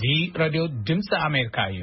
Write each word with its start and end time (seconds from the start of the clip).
እዚ 0.00 0.08
ረድዮ 0.40 0.60
ድምፂ 0.88 1.08
ኣሜሪካ 1.26 1.56
እዩ 1.70 1.80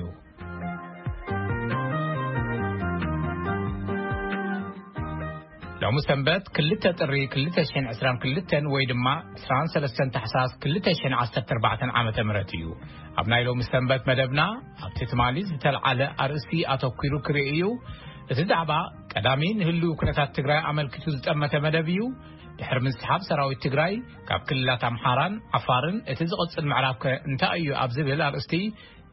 ሎሚ 5.82 5.96
ሰንበት 6.06 6.44
2 6.60 6.78
ጥሪ 7.00 7.18
222 7.34 8.56
ወይ 8.74 8.86
ድማ 8.92 9.06
23 9.42 10.08
ተሓሳስ 10.18 10.54
214 10.68 11.84
ዓ 12.02 12.06
ም 12.30 12.38
እዩ 12.58 12.64
ኣብ 13.20 13.26
ናይ 13.34 13.42
ሎሚ 13.48 13.62
ሰንበት 13.72 14.02
መደብና 14.12 14.42
ኣብቲ 14.88 15.02
ትማሊ 15.14 15.36
ዝተለዓለ 15.50 16.02
ኣርእሲ 16.26 16.52
ኣተኲሩ 16.76 17.20
ክርኢ 17.28 17.44
እዩ 17.56 17.64
እቲ 18.34 18.40
ዛዕባ 18.54 18.72
ቀዳሚ 19.16 19.42
ንህልው 19.60 19.92
ኩነታት 20.02 20.30
ትግራይ 20.40 20.62
ኣመልክቱ 20.72 21.04
ዝጠመተ 21.18 21.54
መደብ 21.68 21.90
እዩ 21.96 22.00
ድሕሪ 22.60 22.78
ምንስሓብ 22.86 23.22
ሰራዊት 23.30 23.60
ትግራይ 23.66 23.94
ካብ 24.28 24.42
ክልላት 24.50 24.84
ኣምሓራን 24.90 25.34
ዓፋርን 25.58 25.98
እቲ 26.12 26.20
ዝቕፅል 26.32 26.66
መዕራብከ 26.72 27.04
እንታይ 27.30 27.60
እዩ 27.64 27.70
ኣብ 27.84 27.90
ዝብል 27.96 28.22
ኣርእስቲ 28.28 28.54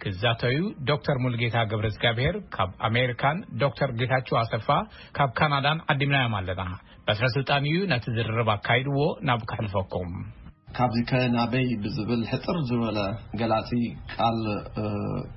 ክዛተዩ 0.03 0.59
ዶተር 0.89 1.19
ሙልጌታ 1.25 1.57
ገብረጋብሄር 1.71 2.37
ካብ 2.55 2.71
ኣሜሪካን 2.89 3.37
ዶተር 3.63 3.91
ጌታች 4.01 4.29
ኣሰፋ 4.43 4.69
ካብ 5.19 5.31
ካናዳን 5.41 5.81
ዓዲምናዮም 5.95 6.35
ኣለና 6.39 6.63
በትረስልጣን 7.09 7.67
እዩ 7.73 7.79
ነቲ 7.93 8.05
ዝርርብ 8.17 8.49
ኣካይድዎ 8.57 8.99
ናብ 9.29 9.43
ክሕልፈኩም 9.51 10.11
ካብዚ 10.77 10.99
ከናበይ 11.11 11.67
ብዝብል 11.85 12.21
ሕፅር 12.33 12.59
ዝበለ 12.69 12.99
ገላፂ 13.41 13.71
ቃል 14.15 14.39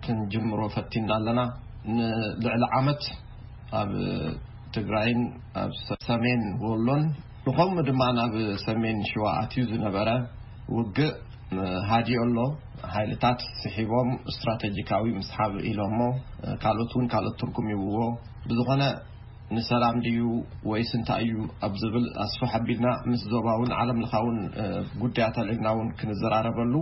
ክንጅምሮ 0.03 0.59
ፈቲና 0.75 1.09
ኣለና 1.19 1.41
ንልዕሊ 1.95 2.63
ዓመት 2.79 3.03
ኣብ 3.81 3.91
ትግራይን 4.77 5.21
ኣብ 5.63 5.71
ሰሜን 6.09 6.41
ወሎን 6.67 7.03
ንኸምኡ 7.47 7.79
ድማ 7.87 8.01
ናብ 8.17 8.35
ሰሜን 8.65 8.97
ሽዋኣት 9.09 9.51
እዩ 9.55 9.63
ዝነበረ 9.71 10.09
ውግእ 10.75 11.11
ሃዲኡ 11.89 12.19
ኣሎ 12.25 12.37
ሓይልታት 12.93 13.39
ስሒቦም 13.61 14.09
እስትራተጂካዊ 14.31 15.03
ምስሓብ 15.17 15.51
ኢሎምሞ 15.71 15.99
ካልኦት 16.63 16.93
እውን 16.95 17.07
ካልኦት 17.11 17.35
ትርጉም 17.41 17.67
ይውዎ 17.73 17.99
ብዝኾነ 18.47 18.83
ንሰላም 19.55 19.97
ድዩ 20.05 20.17
ወይስ 20.69 20.91
እንታይ 20.99 21.25
እዩ 21.25 21.35
ኣብ 21.65 21.73
ዝብል 21.81 22.05
ኣስፋ 22.23 22.41
ሓቢልና 22.53 22.87
ምስ 23.09 23.23
ዞባእውን 23.33 23.73
ዓለምለካውን 23.81 24.37
ጉዳያት 25.03 25.37
ልዕልና 25.49 25.67
ውን 25.79 25.89
ክንዘራረበሉ 25.99 26.73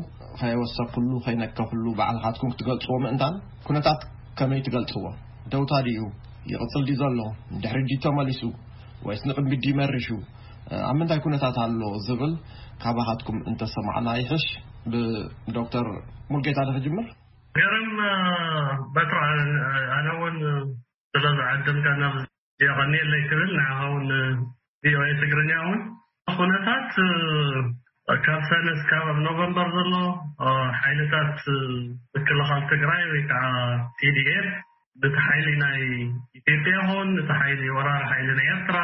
ከይወሰኩሉ 0.42 1.12
ከይነከፍሉ 1.26 1.86
በዓልካትኩም 2.00 2.54
ክትገልፅዎ 2.54 2.98
ምእንታን 3.08 3.36
ኩነታት 3.68 4.02
ከመይ 4.40 4.62
ትገልፅዎ 4.68 5.06
ደውታ 5.56 5.72
ድእዩ 5.88 6.02
ይቕፅል 6.54 6.86
ድ 6.92 6.96
ዘሎ 7.04 7.20
ድሕሪ 7.66 7.82
ድ 7.92 8.00
ተመሊሱ 8.08 8.42
ወይስ 9.08 9.24
ንዕሚዲ 9.32 9.64
ይመርሹ 9.74 10.08
ኣብ 10.90 10.96
ምንታይ 11.00 11.20
ኩነታት 11.26 11.58
ኣሎ 11.64 11.82
ዝብል 12.06 12.32
ካባካትኩም 12.84 13.38
እንተሰማዐና 13.50 14.08
ይሕሽ 14.22 14.46
ብዶክተር 15.50 15.88
ሙልጌታ 16.34 16.60
ደክጅምር 16.70 17.06
ገርም 17.60 17.94
በትራ 18.96 19.22
ኣነ 19.98 20.08
ውን 20.22 20.38
ስለ 21.14 21.26
ዝዓድምካ 21.38 21.88
ናየቐኒየለይ 22.02 23.24
ትብል 23.32 23.52
ንው 23.60 24.00
ቪኦኤ 24.86 25.10
ትግርኛ 25.22 25.52
ውን 25.68 25.82
ኩነታት 26.40 26.92
ካብ 28.26 28.42
ሰነስ 28.50 28.82
ካብ 28.90 29.06
ኣብ 29.14 29.20
ኖቨምበር 29.28 29.68
ዘሎ 29.78 29.94
ሓይልታት 30.82 31.38
ዝክልኻል 32.16 32.64
ትግራይ 32.74 33.04
ወይከዓ 33.14 33.44
ቲዲኤን 34.00 34.48
ነቲ 35.04 35.16
ሓይሊ 35.28 35.48
ናይ 35.64 35.80
ኢትዮጵያ 36.40 36.76
ይኹን 36.82 37.08
ነቲ 37.20 37.32
ይሊ 37.52 37.64
ወራር 37.78 38.04
ይሊ 38.22 38.30
ናይ 38.40 38.50
ኤርትራ 38.56 38.78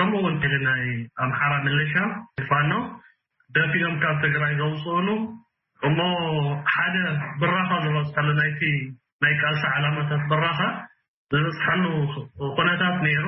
ከምኡእውን 0.00 0.36
ክናይ 0.42 0.84
ኣምሓራ 1.22 1.54
መለሻ 1.64 1.92
ፋኖ 2.50 2.70
ደፊኦም 3.54 3.96
ካብ 4.02 4.16
ትግራይ 4.22 4.52
ዘውፅእሉ 4.60 5.08
እሞ 5.88 5.98
ሓደ 6.74 6.94
ብራኻ 7.40 7.68
ዝረስሓሉ 7.84 8.28
ናይቲ 8.38 8.62
ናይ 9.22 9.34
ቃልሲ 9.40 9.62
ዓላማታት 9.74 10.22
ብራኻ 10.30 10.58
ዝብስሓሉ 11.34 11.84
ኩነታት 12.58 12.96
ነይሩ 13.06 13.24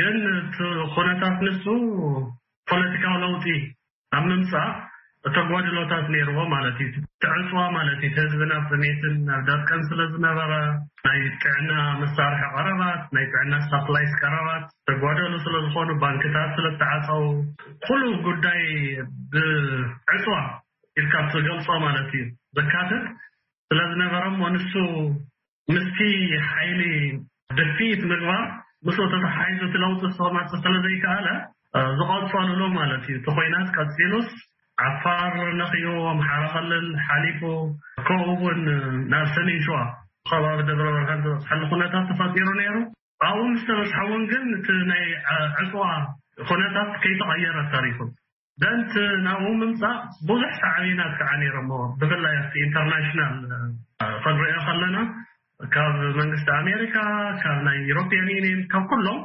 ግን 0.00 0.18
እቲ 0.40 0.58
ኩነታት 0.96 1.38
ንስ 1.46 1.62
ፖለቲካዊ 2.72 3.14
ለውጢ 3.26 3.46
ኣብ 4.18 4.24
ምምፃእ 4.30 4.70
ተጓድሎታት 5.24 6.04
ነይርዎ 6.12 6.38
ማለት 6.52 6.76
እዩቲዕፅዋ 6.84 7.58
ማለት 7.76 8.00
እዩ 8.08 8.12
ህዝብን 8.22 8.52
ኣብ 8.56 8.64
ጥሜትን 8.72 9.16
ኣብ 9.36 9.42
ዳርቀን 9.48 9.82
ስለዝነበረ 9.90 10.52
ናይ 11.06 11.18
ጥዕና 11.42 11.70
መሳርሒ 12.02 12.40
ቀረባት 12.54 13.00
ናይ 13.14 13.24
ጥዕና 13.32 13.52
ሳፕላይስ 13.70 14.12
ቀረባት 14.20 14.64
ተጓደሉ 14.88 15.32
ስለዝኾኑ 15.46 15.90
ባንክታት 16.04 16.50
ስለተዓፀው 16.58 17.24
ኩሉ 17.86 18.02
ጉዳይ 18.28 18.62
ብዕፅዋ 19.34 20.36
ኢርካብቲገልፆ 21.02 21.68
ማለት 21.86 22.08
እዩ 22.20 22.24
ዘካትት 22.58 23.04
ስለዝነበረም 23.72 24.34
ሞንሱ 24.44 24.72
ምስቲ 25.74 25.98
ሓይሊ 26.52 26.80
ድፊኢት 27.58 28.02
ምግባር 28.12 28.46
ምስ 28.88 28.96
ተተሓዙ 29.12 29.60
ቲለውጢ 29.74 30.02
ሶማ 30.20 30.34
ስለዘይከኣለ 30.64 31.26
ዝቐፅ 31.98 32.32
ሉሉ 32.48 32.62
ማለት 32.80 33.02
እዩ 33.10 33.16
እቲ 33.20 33.28
ኮይናት 33.36 33.68
ቀፂሉስ 33.76 34.28
ዓፋር 34.88 35.34
ነኽኡ 35.60 35.86
ኣምሓረ 36.12 36.42
ኸልል 36.52 36.86
ሓሊፉ 37.06 37.40
ከኡ 38.08 38.22
ውን 38.44 38.60
ናብ 39.12 39.26
ሰሜ 39.36 39.48
ሸዋ 39.66 39.76
ከባቢ 40.30 40.58
ደብረበርካ 40.68 41.10
ዘበፅሐሉ 41.22 41.60
ኩነታት 41.72 42.04
ተፈፂሩ 42.10 42.46
ነይሩ 42.60 42.74
ኣብኡ 43.28 43.42
ምስተመፅሐእውን 43.54 44.22
ግን 44.32 44.44
እቲ 44.58 44.68
ናይ 44.90 45.04
ዕፅዋ 45.62 45.84
ኩነታት 46.50 46.90
ከይተቐየረ 47.02 47.56
ተሪኩ 47.74 47.98
ደንቲ 48.62 48.94
ናብኡ 49.26 49.50
ምምፃእ 49.60 49.98
ብዙሕ 50.28 50.50
ሳዓቢናት 50.60 51.12
ከዓ 51.18 51.30
ነይሮሞ 51.42 51.70
ብፍላይ 52.00 52.34
ኣቲ 52.42 52.54
ኢንተርናሽናል 52.68 53.34
ክንሪኦ 54.24 54.58
ከለና 54.68 54.96
ካብ 55.74 55.94
መንግስቲ 56.20 56.48
ኣሜሪካ 56.60 56.96
ካብ 57.42 57.58
ናይ 57.68 57.78
ኢሮያን 57.90 58.28
ዩኒን 58.36 58.60
ካብ 58.72 58.84
ኩሎም 58.92 59.18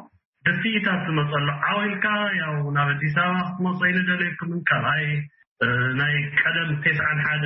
ደፊኢታት 0.47 1.01
ዝመፁ 1.09 1.31
ኣሎ 1.41 1.47
ዓዊልካ 1.69 2.07
ያው 2.43 2.55
ናብ 2.77 2.89
ኣዲስ 2.95 3.15
በባ 3.21 3.35
ክትመፁኦ 3.47 3.87
ይኒደልየኩምን 3.91 4.61
ካልኣይ 4.71 5.05
ናይ 5.99 6.15
ቀደም 6.41 6.69
ቴስዓን 6.83 7.19
ሓደ 7.25 7.43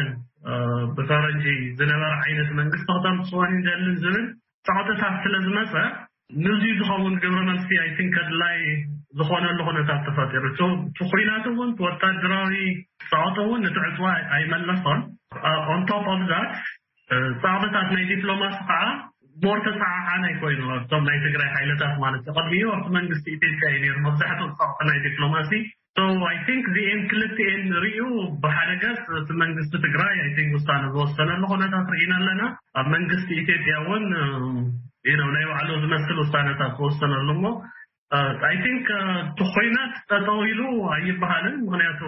ብፈረንጂ 0.98 1.44
ዝነበረ 1.80 2.12
ዓይነት 2.26 2.50
መንግስቲ 2.60 2.86
ክቶም 3.00 3.18
ዝፅዋን 3.26 3.52
እዩዘልን 3.58 3.96
ዝብል 4.04 4.24
ፃዕጦታት 4.68 5.16
ስለዝመፀ 5.26 5.74
ንዙዩ 6.46 6.72
ዝኸን 6.80 7.14
ግብረመርሲ 7.24 7.70
ን 8.08 8.10
ድላይ 8.32 8.58
ዝኮነሉ 9.20 9.60
ኩነታት 9.68 10.02
ተፈጢሩ 10.08 10.44
ቲ 10.98 11.06
ኩናት 11.12 11.46
እውን 11.52 11.70
ወታደራዊ 11.86 12.52
ፃቅጡ 13.12 13.38
ውን 13.52 13.64
እቲዕፅዋ 13.70 14.08
ኣይመለሶን 14.38 15.00
ኦንቶምኦብዛት 15.76 16.52
ፃቅጠታት 17.46 17.88
ናይ 17.96 18.04
ዲፕሎማሲ 18.12 18.56
ከዓ 18.70 18.82
ሞርተፃዕ 19.44 19.96
ዓላይ 20.14 20.34
ኮይኑ 20.42 20.62
ኣቶም 20.78 21.04
ናይ 21.10 21.18
ትግራይ 21.26 21.50
ሓይለታት 21.58 21.96
ማለት 22.04 22.24
እዩ 22.28 22.34
ቅድሚዩ 22.40 22.64
ኣብቲ 22.76 22.90
መንግስቲ 22.98 23.28
ትካ 23.44 23.62
እዩ 23.78 23.86
ሩ 23.96 24.00
መብዛሕትኡ 24.08 24.42
ፀቕቲ 24.62 24.82
ናይ 24.90 24.98
ዲፕሎማሲ 25.06 25.52
ን 26.08 26.24
እዚአን 26.60 27.00
ክልተኤን 27.12 27.62
ንርዩ 27.72 27.98
ብሓደ 28.44 28.70
ገስ 28.84 29.00
እቲ 29.20 29.30
መንግስቲ 29.42 29.74
ትግራይ 29.86 30.14
ውሳነ 30.58 30.84
ዝወሰነሉ 30.94 31.42
ኮነታት 31.52 31.88
ርኢና 31.94 32.14
ኣለና 32.20 32.42
ኣብ 32.80 32.88
መንግስቲ 32.96 33.28
ኢትዮጵያ 33.44 33.76
ውን 33.88 34.04
ናይ 35.36 35.46
ባዕሉ 35.52 35.70
ዝመስል 35.84 36.18
ውሳነታት 36.24 36.72
ዝወሰነሉ 36.80 37.28
ሞ 37.44 37.52
ን 38.76 38.78
ኮይናት 39.56 39.96
ተጠዊ 40.12 40.48
ሉ 40.60 40.64
ኣይበሃልን 40.96 41.58
ምክንያቱ 41.66 42.02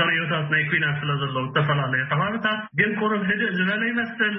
ተሪእዮታት 0.00 0.46
ናይ 0.54 0.62
ኩናት 0.72 0.98
ስለ 1.02 1.10
ዘሎዎ 1.22 1.42
ዝተፈላለዩ 1.48 2.02
ከባህሉታት 2.12 2.60
ግን 2.80 2.92
ቁሩብ 3.02 3.22
ህድእ 3.30 3.54
ዝበሎ 3.60 3.82
ይመስል 3.92 4.36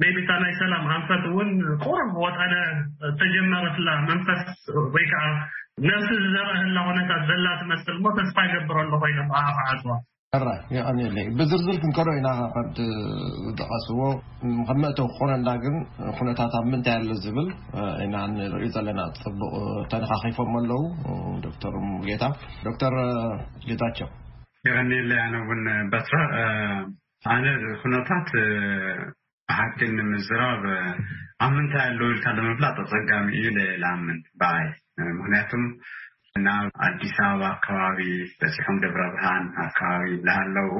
ቢ 0.00 0.10
እታ 0.22 0.30
ናይ 0.44 0.52
ሰላም 0.62 0.82
ኣንፈት 0.96 1.22
እውን 1.30 1.48
ቁሩብ 1.86 2.10
ወታደ 2.26 2.52
ተጀመረትላ 3.22 3.88
መንፈስ 4.10 4.42
ወይከዓ 4.96 5.24
መስ 5.86 6.06
ዘርአላ 6.34 6.76
ኩነታት 6.86 7.20
ዘላ 7.30 7.46
ትመስል 7.62 7.96
ሞ 8.04 8.12
ተስፋ 8.18 8.36
ይገብረሎ 8.46 8.92
ኮይኖም 9.02 9.28
ኣፍዓትዋ 9.40 9.90
ራይ 10.44 10.58
ይኒለይ 10.76 11.26
ብዝርዝር 11.36 11.76
ክንከዶ 11.82 12.08
ኢና 12.18 12.28
ከምቲ 12.54 12.78
ዝጠቐስዎ 13.44 14.00
ከመእቶ 14.68 14.98
ክኾነ 15.12 15.30
እንዳግን 15.40 15.76
ኩነታት 16.16 16.54
ኣብ 16.58 16.66
ምንታይ 16.72 16.96
ኣሎ 17.00 17.10
ዝብል 17.24 17.48
ኢና 18.06 18.16
ንሪዩ 18.32 18.66
ዘለና 18.74 19.00
ፅቡቕ 19.22 19.52
ተንኻኺፎም 19.92 20.50
ኣለዉ 20.60 20.82
ዶተር 21.44 21.76
ሙጌታ 21.92 22.24
ዶክተር 22.66 22.96
ጌዛቸ 23.68 23.98
ይቀኒለይ 24.68 25.20
ኣነ 25.26 25.34
ውን 25.50 25.62
በትረ 25.94 26.20
ኣነ 27.36 27.44
ኩነታት 27.84 28.28
ብሓቂን 29.50 29.96
ንምዝራብ 30.02 30.64
ኣብ 31.46 31.52
ምንታይ 31.56 31.86
ኣለው 31.92 32.10
ኢልካ 32.16 32.26
ምፍላጥ 32.50 32.74
ተፀጋሚ 32.80 33.28
እዩ 33.40 33.46
ኣምን 33.94 34.18
በይ 34.42 34.68
ምክንያቱም 35.18 35.64
ናብ 36.44 36.66
ኣዲስ 36.86 37.16
ኣበባ 37.26 37.42
ኣከባቢ 37.54 37.98
በፂሖም 38.40 38.76
ድብረ 38.82 39.00
ብሃን 39.14 39.44
ኣከባቢ 39.64 40.04
ናሃለው 40.26 40.70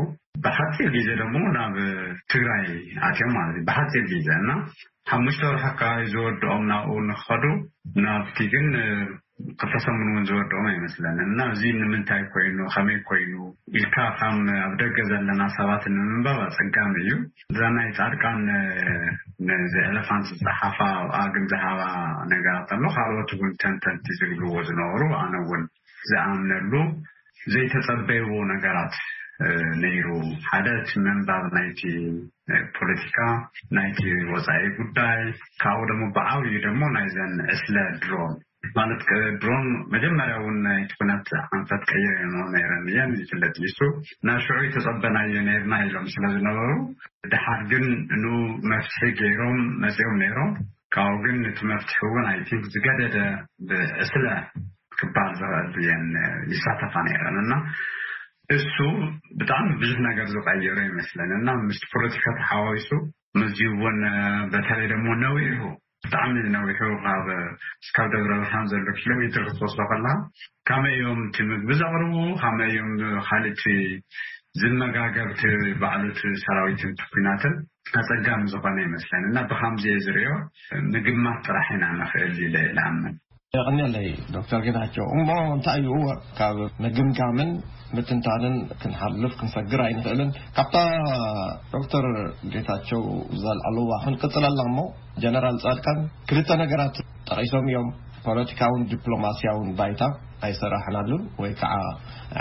ብሓፂር 0.44 0.88
ጊዜ 0.96 1.08
ድሞ 1.20 1.34
ናብ 1.56 1.76
ትግራይ 2.32 2.66
ኣትዮም 3.08 3.32
ማለት 3.38 3.56
እዩ 3.58 3.64
ብሓፂር 3.68 4.04
ጊዜ 4.14 4.28
እና 4.42 4.50
ሓሙሽቶ 5.12 5.42
በርሑ 5.50 5.64
ኣከባቢ 5.70 6.00
ዝወድኦም 6.14 6.64
ናብኡ 6.72 6.94
ንክኸዱ 7.10 7.44
ናብቲ 8.04 8.36
ግን 8.54 8.68
ክተሰሙን 9.60 10.08
እውን 10.12 10.24
ዝወድኦም 10.28 10.64
ኣይመስለኒ 10.70 11.18
እና 11.30 11.40
እዚ 11.54 11.62
ንምንታይ 11.80 12.22
ኮይኑ 12.32 12.58
ከመይ 12.74 12.98
ኮይኑ 13.08 13.32
ኢልካ 13.78 13.96
ከም 14.18 14.36
ኣብ 14.64 14.72
ደገ 14.80 14.96
ዘለና 15.10 15.40
ሰባት 15.56 15.82
ንምንባብ 15.96 16.38
ኣፅጋሚ 16.46 16.94
እዩ 17.02 17.10
እዛ 17.52 17.60
ናይ 17.76 17.88
ፃድቃንኤሌፋንት 17.98 20.24
ዝፅሓፋ 20.38 20.78
ኣብኣ 21.02 21.16
ግንዝሃባ 21.36 21.80
ነገራት 22.32 22.68
ኣሎ 22.76 22.84
ካልኦት 22.96 23.30
እውን 23.36 23.52
ተንተንቲ 23.64 24.06
ዝግልዎ 24.20 24.52
ዝነበሩ 24.70 25.02
ኣነ 25.22 25.34
እውን 25.44 25.62
ዝኣምነሉ 26.10 26.72
ዘይተፀበይዎ 27.54 28.30
ነገራት 28.52 28.94
ነይሩ 29.82 30.06
ሓደት 30.48 30.88
መንባብ 31.06 31.44
ናይቲ 31.56 31.80
ፖለቲካ 32.76 33.18
ናይቲ 33.76 34.00
ወፃኢ 34.32 34.62
ጉዳይ 34.80 35.20
ካብኡ 35.62 35.78
ደሞ 35.92 36.00
ብዓብ 36.16 36.40
እዩ 36.48 36.56
ድሞ 36.66 36.80
ናይዘን 36.96 37.34
እስለ 37.56 37.74
ድርኦም 38.04 38.34
ማለት 38.76 39.02
ድሮን 39.42 39.66
መጀመርያእውን 39.94 40.56
ናይትኩነት 40.64 41.28
ዓንፈት 41.58 41.82
ቀይርየም 41.90 42.32
ነረኒ 42.54 42.86
እየን 42.92 43.12
ይፍለጥ 43.20 43.54
ይሱ 43.66 43.78
ናሽዑ 44.28 44.56
ተፀበናዮ 44.76 45.34
ነርና 45.48 45.74
ኢሎም 45.88 46.06
ስለዝነበሩ 46.14 46.66
ድሓድ 47.32 47.62
ግን 47.72 47.84
ንኡ 48.22 48.26
መፍትሒ 48.72 49.00
ገይሮም 49.20 49.60
መፅኦም 49.84 50.16
ነይሮም 50.24 50.50
ካኡ 50.96 51.12
ግን 51.26 51.38
እቲ 51.52 51.58
መፍትሒ 51.72 51.96
እውን 52.10 52.24
ኣይቲንክ 52.32 52.64
ዝገደደ 52.74 53.16
ብእስለ 53.68 54.26
ክባል 55.00 55.30
ዝክእሉ 55.40 55.74
እየን 55.82 56.06
ይሳተፋ 56.54 56.94
ነይረንና 57.08 57.52
እሱ 58.56 58.74
ብጣዕሚ 59.40 59.68
ብዙሕ 59.82 59.98
ነገር 60.10 60.26
ዝቀይሮ 60.36 60.76
ይመስለኒና 60.90 61.48
ምስ 61.66 61.80
ፖለቲካ 61.92 62.24
ተሓዋይሱ 62.40 62.90
መዚ 63.42 63.58
እውን 63.74 63.98
በተለይ 64.54 64.88
ድሞ 64.94 65.06
ነዊሁ 65.24 65.60
ብጣዕሚ 66.04 66.34
ናዊሑቡካብ 66.54 67.28
ስካብ 67.86 68.08
ደብረኣብርሃን 68.12 68.66
ዘሎ 68.72 68.86
ኪሎሜትክትወስ 68.98 69.74
ከለካ 69.90 70.14
ካመይ 70.68 70.94
ዮም 71.02 71.20
ቲ 71.36 71.46
ምግቢ 71.48 71.70
ዘቅርቡ 71.80 72.12
ካመ 72.42 72.58
ዮም 72.76 72.90
ካሊእቲ 73.28 73.62
ዝመጋገብቲ 74.60 75.42
ባዕሉት 75.80 76.20
ሰራዊትንቲ 76.44 77.00
ኩናትን 77.14 77.54
ኣፀጋሚ 78.02 78.42
ዝኮነ 78.52 78.76
ይመስለን 78.88 79.26
እና 79.30 79.36
ብከምዚ 79.50 79.84
ዝርኦ 80.06 80.30
ምግማት 80.94 81.40
ጥራሕ 81.48 81.66
ኢና 81.76 81.84
ንክእል 82.00 82.32
ኢ 82.46 82.50
ንኣምን 82.76 83.14
ይኒለይ 83.56 84.08
ዶተር 84.32 84.58
ጌታቸው 84.64 85.04
እሞ 85.18 85.28
እንታይ 85.52 85.78
እዩ 85.90 85.94
ካብ 86.38 86.58
መግምጋምን 86.84 87.50
ምትንታንን 87.96 88.56
ክንሓልፍ 88.82 89.32
ክንሰግር 89.38 89.80
ኣይንክእልን 89.86 90.34
ካብታ 90.58 90.76
ዶተር 91.72 92.06
ጌታቸው 92.54 93.02
ዘልዐሉዋክንቅፅል 93.44 94.46
ኣላ 94.52 94.60
ሞ 94.76 94.86
ጀነራል 95.24 95.58
ፀድካን 95.66 96.00
ክልተ 96.30 96.50
ነገራት 96.62 96.98
ጠቂሶም 97.30 97.68
እዮም 97.72 97.88
ፖለቲካውን 98.26 98.88
ዲፕሎማስያውን 98.92 99.70
ባይታ 99.80 100.02
ኣይሰራሕናሉን 100.46 101.22
ወይከዓ 101.42 101.74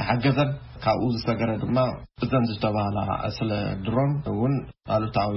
ሓገዘን 0.08 0.50
ካብኡ 0.84 1.06
ዝሰገረ 1.16 1.52
ድማ 1.62 1.78
እዘን 2.24 2.44
ዝተባሃላ 2.50 3.00
ስለ 3.38 3.50
ድሮም 3.86 4.12
እውን 4.32 4.56
ኣልታዊ 4.96 5.36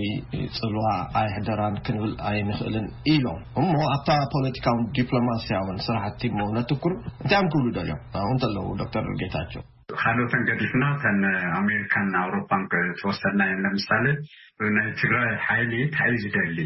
ፅልዋ 0.58 0.86
ኣይሕደራን 1.20 1.76
ክንብል 1.86 2.12
ኣይንክእልን 2.30 2.86
ኢሎም 3.12 3.38
እሞ 3.62 3.72
ኣብታ 3.94 4.10
ፖለቲካውን 4.34 4.84
ዲፕሎማስያውን 4.98 5.78
ስራሕቲ 5.86 6.20
ሞ 6.38 6.48
ነትኩር 6.58 6.94
እንታይ 7.22 7.42
ክብሉ 7.54 7.66
ደልዮም 7.78 8.02
እንተለዉ 8.34 8.66
ዶክተር 8.82 9.04
ርጌታቸው 9.12 9.62
ካልኦተን 10.02 10.42
ገዲፍና 10.50 10.84
ከን 11.02 11.20
ኣሜሪካናኣሮፓ 11.60 12.50
ተወሰድና 13.00 13.40
የ 13.50 13.54
ለምሳሌ 13.64 14.06
ናይ 14.76 14.88
ትግራይ 15.00 15.32
ሓይሊ 15.46 15.72
ታዩ 15.96 16.12
ዝደሊ 16.24 16.58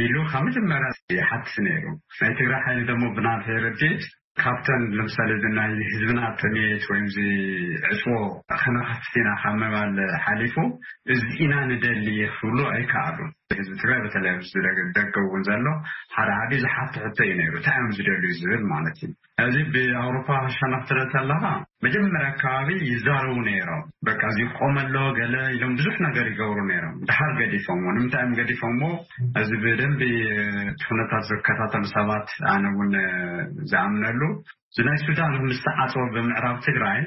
ኢሉ 0.00 0.14
ከብ 0.30 0.42
መጀመር 0.48 0.82
ይሓትቲ 1.18 1.54
ይሩ 1.76 1.84
ናይ 2.22 2.32
ትግራይ 2.40 2.60
ሓይሊ 2.66 2.88
ሞ 3.02 3.04
ብናድሒረዴት 3.18 4.02
ካብተን 4.42 4.82
ንምሳሌ 4.96 5.30
ናይ 5.58 5.72
ህዝብና 5.90 6.18
ኣቶሜት 6.30 6.82
ወይ 6.90 7.00
ዚዕፅዎ 7.14 8.16
ከመክፍትኢና 8.62 9.28
ካብ 9.42 9.54
ምባል 9.62 9.96
ሓሊፉ 10.24 10.54
እዚ 11.14 11.22
ኢና 11.44 11.52
ንደሊ 11.70 12.06
የክብሉ 12.22 12.58
ኣይከኣሉ 12.74 13.18
እዚቢ 13.56 13.74
ትግራይ 13.82 13.98
በተለዩ 14.04 14.32
ዝደገብ 14.52 15.14
እውን 15.20 15.42
ዘሎ 15.48 15.66
ሓደ 16.14 16.28
ሓደዩ 16.38 16.58
ዝሓት 16.64 16.94
ሕቶ 17.04 17.18
እዩ 17.26 17.32
ነይሩ 17.38 17.52
እታይ 17.60 17.76
እዮም 17.78 17.92
ዝደልዩ 17.98 18.30
ዝብል 18.40 18.62
ማለት 18.72 18.98
እዩ 19.06 19.08
እዚ 19.50 19.56
ብኣውሮፓ 19.74 20.28
ሻናፍትረተለካ 20.56 21.44
መጀመርያ 21.84 22.28
ከባቢ 22.40 22.68
ይዘርቡ 22.90 23.34
ነይሮም 23.46 23.82
በ 24.08 24.16
እዚ 24.30 24.38
ቆመሎ 24.58 24.94
ገለ 25.18 25.34
ኢሎም 25.58 25.72
ብዙሕ 25.78 25.94
ነገር 26.06 26.26
ይገብሩ 26.32 26.58
ነይሮም 26.72 26.96
ድሓር 27.10 27.32
ገዲፎም 27.40 27.80
ዎ 27.86 27.90
ንምንታይ 27.98 28.24
እዮ 28.26 28.34
ገዲፎም 28.40 28.74
ሞ 28.82 28.90
እዚ 29.42 29.50
ብደንቢ 29.64 30.02
ነታት 31.00 31.24
ዝከታተሉ 31.30 31.84
ሰባት 31.96 32.28
ኣነ 32.56 32.64
እውን 32.74 32.92
ዝኣምነሉ 33.72 34.20
እዚናይ 34.72 34.98
ሱዳን 35.06 35.36
ምስተ 35.48 35.66
ዓፅቦ 35.86 36.04
ብምዕራብ 36.16 36.58
ትግራይ 36.68 37.00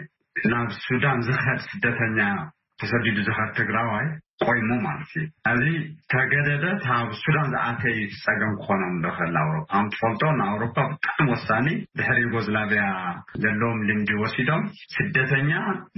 ናብ 0.54 0.70
ሱዳን 0.90 1.22
ዝኸድ 1.30 1.62
ስደተኛ 1.70 2.20
ተሰዲዱ 2.82 3.18
ዝኸድ 3.30 3.50
ትግራዋይ 3.62 4.06
ቆይሞ 4.48 4.70
ማለት 4.86 5.12
እዩ 5.18 5.26
እዚ 5.54 5.74
ተገደደት 6.12 6.84
ኣብ 6.98 7.10
ሱዳን 7.22 7.48
ዝኣከይ 7.54 7.98
ፀገም 8.24 8.54
ክኾኖም 8.62 8.94
ብክእልኣውሮፓ 9.04 9.70
ከትፈልጦ 9.90 10.22
ንኣውሮፓ 10.40 10.78
ብጣዕሚ 10.92 11.26
ወሳኒ 11.36 11.68
ድሕሪ 12.00 12.18
ዩጎስላቪያ 12.28 12.86
ዘለዎም 13.44 13.82
ልምዲ 13.90 14.10
ወሲዶም 14.22 14.64
ስደተኛ 14.96 15.52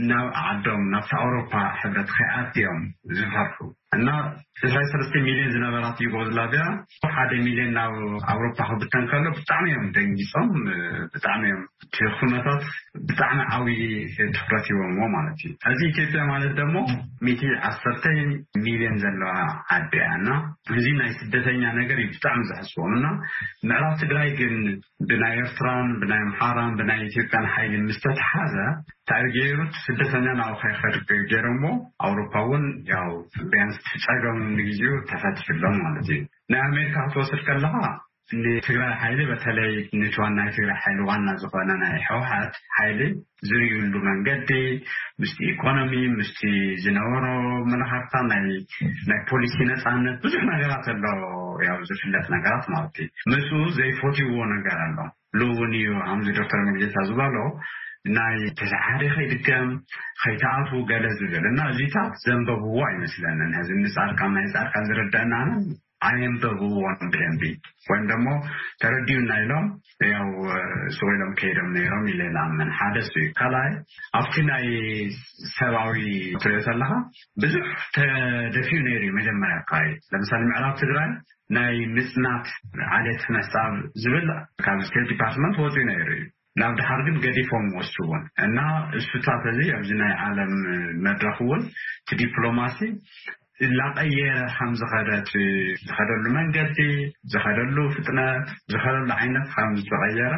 ናብ 0.09 0.27
ዓዶም 0.49 0.83
ናብቲ 0.95 1.11
ኣውሮፓ 1.23 1.53
ሕብረት 1.79 2.09
ከይኣትዮም 2.17 2.81
ዝሃርሑ 3.19 3.57
እና 3.97 4.09
2ራሰስተ 4.61 5.13
ሚሊዮን 5.25 5.51
ዝነበራት 5.53 5.97
ዩጎዝላቪያ 6.03 6.63
ሓደ 7.15 7.31
ሚልዮን 7.45 7.71
ናብ 7.77 7.93
ኣውሮፓ 8.33 8.57
ክብተን 8.69 9.05
ከሎ 9.11 9.25
ብጣዕሚ 9.37 9.65
እዮም 9.71 9.87
ደንጊፆም 9.95 10.49
ብጣዕሚ 11.13 11.43
እም 11.53 11.63
ክመታት 12.19 12.61
ብጣዕሚ 13.07 13.39
ዓብይ 13.55 13.81
ትኩረት 14.35 14.67
ሂዎም 14.71 14.93
ዎ 15.03 15.07
ማለት 15.15 15.39
እዩ 15.49 15.51
እዚ 15.73 15.81
ኢትዮጵያ 15.91 16.21
ማለት 16.33 16.53
ደሞ 16.61 16.75
ሚት 17.27 17.41
ዓሰተ 17.69 18.03
ሚሊዮን 18.67 18.97
ዘለዋ 19.03 19.33
ዓዴያ 19.77 20.05
እና 20.19 20.29
እዚ 20.77 20.85
ናይ 21.01 21.11
ስደተኛ 21.21 21.63
ነገር 21.81 21.99
እዩ 22.05 22.09
ብጣዕሚ 22.17 22.41
ዘሕስቦም 22.51 22.93
ና 23.05 23.11
ምዕራፍ 23.71 23.95
ትግራይ 24.03 24.31
ግን 24.41 24.55
ብናይ 25.11 25.35
ኤርትራን 25.43 25.89
ብናይ 26.03 26.23
ኣምሓራን 26.27 26.73
ብናይ 26.81 27.01
ኢትዮጵያን 27.09 27.47
ሓይሊን 27.55 27.85
ምስተተሓዘ 27.91 28.55
ታዕብ 29.09 29.27
ገይሩት 29.37 29.73
ስደተኛ 29.87 30.27
ናብ 30.41 30.53
ኸይከድ 30.63 30.97
ገይሮም 31.31 31.57
ሞ 31.63 31.67
ኣውሮፓ 32.07 32.33
እውን 32.47 32.63
ስ 33.77 33.82
ፀገም 34.05 34.37
ንግዜኡ 34.59 34.93
ተፈቲዩሎም 35.11 35.75
ማለት 35.83 36.07
እዩ 36.15 36.21
ናይ 36.51 36.61
ኣሜሪካ 36.69 36.95
ክትወስድ 37.09 37.41
ከለካ 37.49 37.77
ንትግራይ 38.43 38.91
ሓይሊ 38.99 39.19
በተለይ 39.31 39.71
ነቲዋና 40.01 40.37
ትግራይ 40.55 40.77
ሓይሊ 40.83 40.99
ዋና 41.09 41.27
ዝኮነ 41.41 41.69
ናይ 41.81 41.95
ሕውሓት 42.09 42.53
ሓይሊ 42.75 42.99
ዝርዩሉ 43.49 43.93
መንገዲ 44.07 44.51
ምስ 45.21 45.33
ኢኮኖሚ 45.49 45.93
ምስ 46.17 46.31
ዝነበሮ 46.83 47.25
መልኻርታ 47.71 48.13
ናይ 48.29 48.45
ፖሊሲ 49.31 49.57
ነፃምነት 49.71 50.17
ብዙሕ 50.25 50.41
ነገራት 50.53 50.87
ኣሎ 50.93 51.03
ያ 51.67 51.73
ዝፍለጥ 51.89 52.25
ነገራት 52.35 52.65
ማለት 52.75 52.95
እዩ 53.05 53.09
ምስ 53.33 53.47
ዘይፈትይዎ 53.79 54.35
ነገር 54.55 54.77
ኣሎ 54.87 54.97
ሉእውን 55.41 55.73
እዩ 55.81 55.89
ከምዚ 56.07 56.29
ዶክተር 56.39 56.61
መልጌታ 56.69 56.95
ዝበሎ 57.09 57.35
ናይ 58.15 58.37
ተሓደ 58.59 59.01
ከይድቀም 59.15 59.67
ከይተኣፍ 60.21 60.69
ገለ 60.89 61.05
ዝብል 61.19 61.43
እና 61.51 61.59
እዚይታት 61.71 62.13
ዘንበብዎ 62.25 62.75
ኣይመስለንን 62.89 63.51
ሕዚ 63.59 63.69
ንፃድካ 63.83 64.19
ናይ 64.35 64.45
ፃድካ 64.53 64.73
ዝርዳአና 64.89 65.33
ኣየንበብ 66.07 66.57
ዎኖም 66.85 67.09
ብደንቢ 67.13 67.41
ወይም 67.89 68.05
ደሞ 68.11 68.25
ተረድዩ 68.81 69.15
እና 69.21 69.31
ኢሎም 69.43 69.67
ያው 70.13 70.27
ስው 70.97 71.09
ኢሎም 71.13 71.31
ከይዶም 71.39 71.69
ነይሮም 71.75 72.03
ኢኣመን 72.13 72.71
ሓደስ 72.79 73.07
እዩ 73.21 73.23
ካልኣይ 73.39 73.71
ኣብቲ 74.19 74.35
ናይ 74.49 74.65
ሰብኣዊ 75.57 75.95
እትሪኦ 76.37 76.59
ኣለካ 76.73 76.91
ብዙሕ 77.43 77.65
ተደፊኡ 77.97 78.77
ነይሩ 78.87 79.01
እዩ 79.07 79.13
መጀመርያ 79.21 79.57
ካይ 79.71 79.87
ለምሳለ 80.13 80.43
ምዕራብ 80.51 80.75
ትግራይ 80.83 81.09
ናይ 81.59 81.75
ምፅናት 81.95 82.47
ዓደት 82.99 83.23
መፃብ 83.37 83.73
ዝብል 84.03 84.29
ካብዚ 84.65 84.85
ስተት 84.91 85.09
ዲፓርትመንት 85.13 85.57
ወፅኡ 85.65 85.81
ነይሩ 85.91 86.07
እዩ 86.17 86.23
ናብ 86.61 86.71
ድሓር 86.79 86.99
ግን 87.05 87.15
ገዲፎም 87.25 87.63
ወሱ 87.77 87.93
እውን 88.05 88.23
እና 88.45 88.57
እስታት 88.97 89.43
እዚ 89.51 89.59
ኣብዚ 89.77 89.91
ናይ 90.01 90.11
ዓለም 90.25 90.51
መድረክ 91.05 91.37
እውን 91.45 91.61
ቲ 92.09 92.17
ዲፕሎማሲ 92.19 92.79
ናቀየረ 93.79 94.39
ከምዝኸደሉ 94.57 96.23
መንገዲ 96.37 96.77
ዝኸደሉ 97.33 97.77
ፍጥነት 97.95 98.45
ዝከደሉ 98.73 99.09
ዓይነት 99.21 99.47
ከምዝተቀየረ 99.53 100.33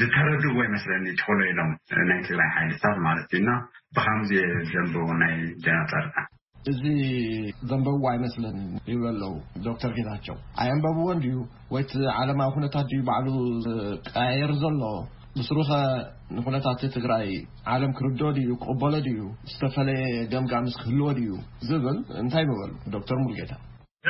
ዝተረድዎ 0.00 0.54
ኣይመስለኒ 0.66 1.04
ትክሎ 1.18 1.40
ኢሎም 1.50 1.70
ናይ 2.10 2.20
ትግራይ 2.28 2.48
ሓይልታት 2.56 2.96
ማለት 3.06 3.28
እዩና 3.36 3.50
ብከምዚ 3.96 4.30
ዘንበቡ 4.70 5.08
ናይ 5.22 5.34
ጀናፀር 5.66 6.06
እዚ 6.72 6.82
ዘንበብዎ 7.70 8.04
ኣይመስለን 8.12 8.58
ይብል 8.92 9.04
ኣለዉ 9.12 9.34
ዶክተር 9.68 9.92
ጌዛቸው 9.98 10.38
ኣየንበብዎን 10.64 11.20
ድዩ 11.26 11.36
ወይቲ 11.76 11.92
ዓለማዊ 12.22 12.50
ኩነታት 12.56 12.88
ድዩ 12.92 13.02
ባዕሉ 13.10 13.28
ቀያየር 14.14 14.54
ዘሎ 14.62 14.80
ብስሩ 15.38 15.58
ኸ 15.68 15.76
ንኩነታት 16.34 16.82
ትግራይ 16.94 17.26
ዓለም 17.74 17.92
ክርደ 17.98 18.20
ድእዩ 18.34 18.50
ክቕበሎ 18.64 18.94
ድዩ 19.06 19.18
ዝተፈለየ 19.50 20.04
ደምጋ 20.32 20.52
ምስ 20.64 20.74
ክህልዎ 20.80 21.06
ድእዩ 21.16 21.32
ዝብል 21.68 21.98
እንታይ 22.20 22.44
ምበሉ 22.50 22.70
ዶተር 22.92 23.18
ሙርጌታ 23.22 23.52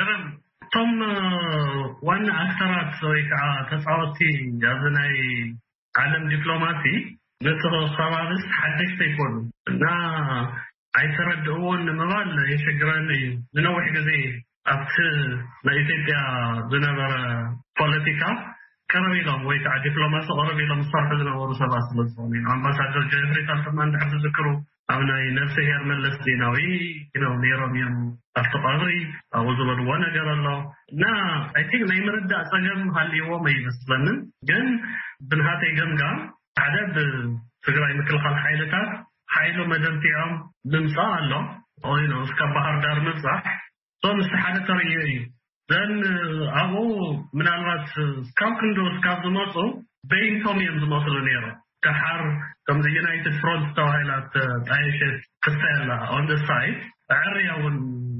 ር 0.07 0.09
እቶም 0.65 0.91
ዋና 2.07 2.27
ኣክተራት 2.43 2.93
ወይ 3.11 3.21
ከዓ 3.31 3.43
ተፃወቲ 3.71 4.19
ኣብዚ 4.73 4.83
ናይ 4.97 5.13
ዓለም 6.03 6.23
ዲፕሎማሲ 6.33 6.85
ንት 7.45 7.63
ከባብስ 7.97 8.43
ሓደሽተ 8.59 8.99
ይኮኑ 9.09 9.33
እና 9.73 9.83
ኣይተረድእዎን 10.99 11.81
ንምባል 11.91 12.29
የሸግረኒ 12.53 13.09
እዩ 13.17 13.27
ዝነዊሕ 13.57 13.85
ግዜ 13.97 14.11
ኣብቲ 14.73 14.93
ናይ 15.67 15.77
ኢትዮጵያ 15.85 16.17
ዝነበረ 16.73 17.13
ፖለቲካ 17.81 18.21
ቀረቢ 18.91 19.13
ኢሎም 19.21 19.41
ወይ 19.49 19.57
ከዓ 19.63 19.73
ዲፕሎማሲ 19.85 20.27
ቀረብሎም 20.39 20.81
ዝሰርሑ 20.87 21.07
ዝነበሩ 21.21 21.51
ሰባት 21.61 21.83
ስለዝ 21.89 22.11
ኢ 22.39 22.41
ኣምባሳደር 22.53 23.03
ጃብሬታ 23.11 23.49
ማ 23.77 23.87
ንድሓ 23.89 24.03
ዝዝክሩ 24.11 24.45
ኣብ 24.93 25.01
ናይ 25.09 25.23
ነፍሲ 25.37 25.55
ያር 25.71 25.83
መለስ 25.89 26.15
ዜናወይ 26.25 26.67
ኖ 27.21 27.31
ኔይሮም 27.43 27.73
እዮም 27.77 27.95
ኣፍቲ 28.39 28.53
ቐብሪ 28.65 28.91
ኣብኡ 29.37 29.49
ዝበልዎ 29.59 29.87
ነገር 30.05 30.27
ኣሎ 30.35 30.45
እና 30.93 31.03
ኣይንክ 31.59 31.81
ናይ 31.91 31.99
ምርዳእ 32.07 32.43
ፀገም 32.53 32.81
ሃልይዎም 32.97 33.45
ኣይበስለኒን 33.51 34.19
ግን 34.49 34.67
ብንሃተይ 35.29 35.71
ገምጋም 35.79 36.19
ሓደ 36.63 36.75
ብትግራይ 36.97 37.93
ምክልኻል 37.99 38.35
ሓይልታት 38.43 38.89
ሓይሉ 39.35 39.57
መደርቲኦም 39.73 40.33
ምምፃእ 40.73 41.15
ኣሎ 41.93 42.11
ስካብ 42.31 42.51
ባህርዳር 42.57 42.99
ምብፃሕ 43.07 43.43
እቶ 43.97 44.03
ምስ 44.19 44.29
ሓደ 44.43 44.55
ተርዮ 44.67 44.91
እዩ 45.07 45.15
ዘን 45.71 45.91
ኣብኡ 46.61 46.79
uh, 46.79 47.11
ምናልባት 47.37 47.85
ካብ 48.39 48.51
ክንዶኡ 48.59 48.87
ስካብ 48.95 49.17
ዝመፁ 49.27 49.53
በይንቶም 50.09 50.57
እዮም 50.63 50.75
ዝመስሉ 50.81 51.13
ነይሩ 51.27 51.45
ካሓር 51.85 52.21
ከምዚ 52.67 52.87
ዩናይትድ 52.97 53.35
ፍሮንት 53.41 53.69
ተባሂላት 53.77 54.33
ጣየሸ 54.67 54.99
ክተ 55.45 55.61
ያ 55.79 55.97
ኦንደ 56.17 56.31
ሳይድ 56.47 56.77
ዕርያ 57.17 57.47
እውን 57.59 57.75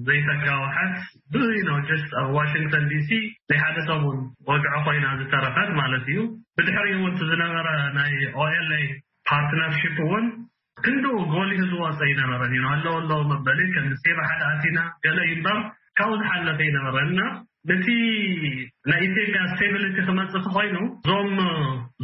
ዘይጠጋ 0.07 0.45
ወሓት 0.63 0.95
ብዩኖውስ 1.35 2.03
ኣብ 2.23 2.27
ዋሽንግተን 2.39 2.85
ዲሲ 2.93 3.11
ናይ 3.51 3.59
ሓደ 3.63 3.77
ሰብውን 3.89 4.19
ወግዖ 4.49 4.73
ኮይና 4.89 5.05
ዝተረፈን 5.21 5.69
ማለት 5.81 6.03
እዩ 6.13 6.19
ብድሕሪ 6.57 6.89
እውን 6.97 7.13
ዝነበረ 7.31 7.67
ናይ 8.01 8.13
ኦኤልይ 8.43 8.85
ፓርትነርሽፕ 9.29 9.95
እውን 10.07 10.25
ክንዶኡ 10.85 11.17
ጎሊ 11.35 11.51
ህዝዋፀ 11.63 11.99
ይነበረን 12.13 12.55
ዩ 12.61 12.67
ኣለወሎዎ 12.73 13.21
መበሊ 13.33 13.61
ከምሴባሓደኣቲና 13.77 14.79
ገለ 15.05 15.19
እዩ 15.31 15.35
በም 15.47 15.61
ካብኡ 15.99 16.15
ዝሓለት 16.21 16.59
ይነበረ 16.67 17.01
ና 17.19 17.25
እቲ 17.73 17.87
ናይ 18.89 19.01
ኢትዮጵያ 19.09 19.39
ሲቪሊቲ 19.59 19.97
ክመፅቲ 20.07 20.45
ኮይኑ 20.55 20.75
እዞም 20.93 21.37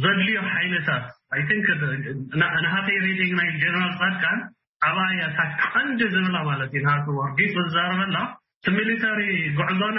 ዘድልዮ 0.02 0.38
ሓይነታት 0.52 1.04
ይንናሃተ 1.40 2.86
ሬዲንግ 3.04 3.32
ናይ 3.40 3.50
ጀነራል 3.62 3.92
ፃድካን 4.00 4.40
ዓባያ 4.88 5.22
ታ 5.36 5.46
ክከንዲ 5.60 6.00
ዝብላ 6.14 6.36
ማለት 6.50 6.72
እዩ 6.76 6.82
ንሃቱ 6.86 7.06
ኣርጊሱ 7.26 7.54
ዝዛረበላ 7.66 8.16
እቲ 8.62 8.66
ሚሊታሪ 8.78 9.20
ጉዕዞና 9.58 9.98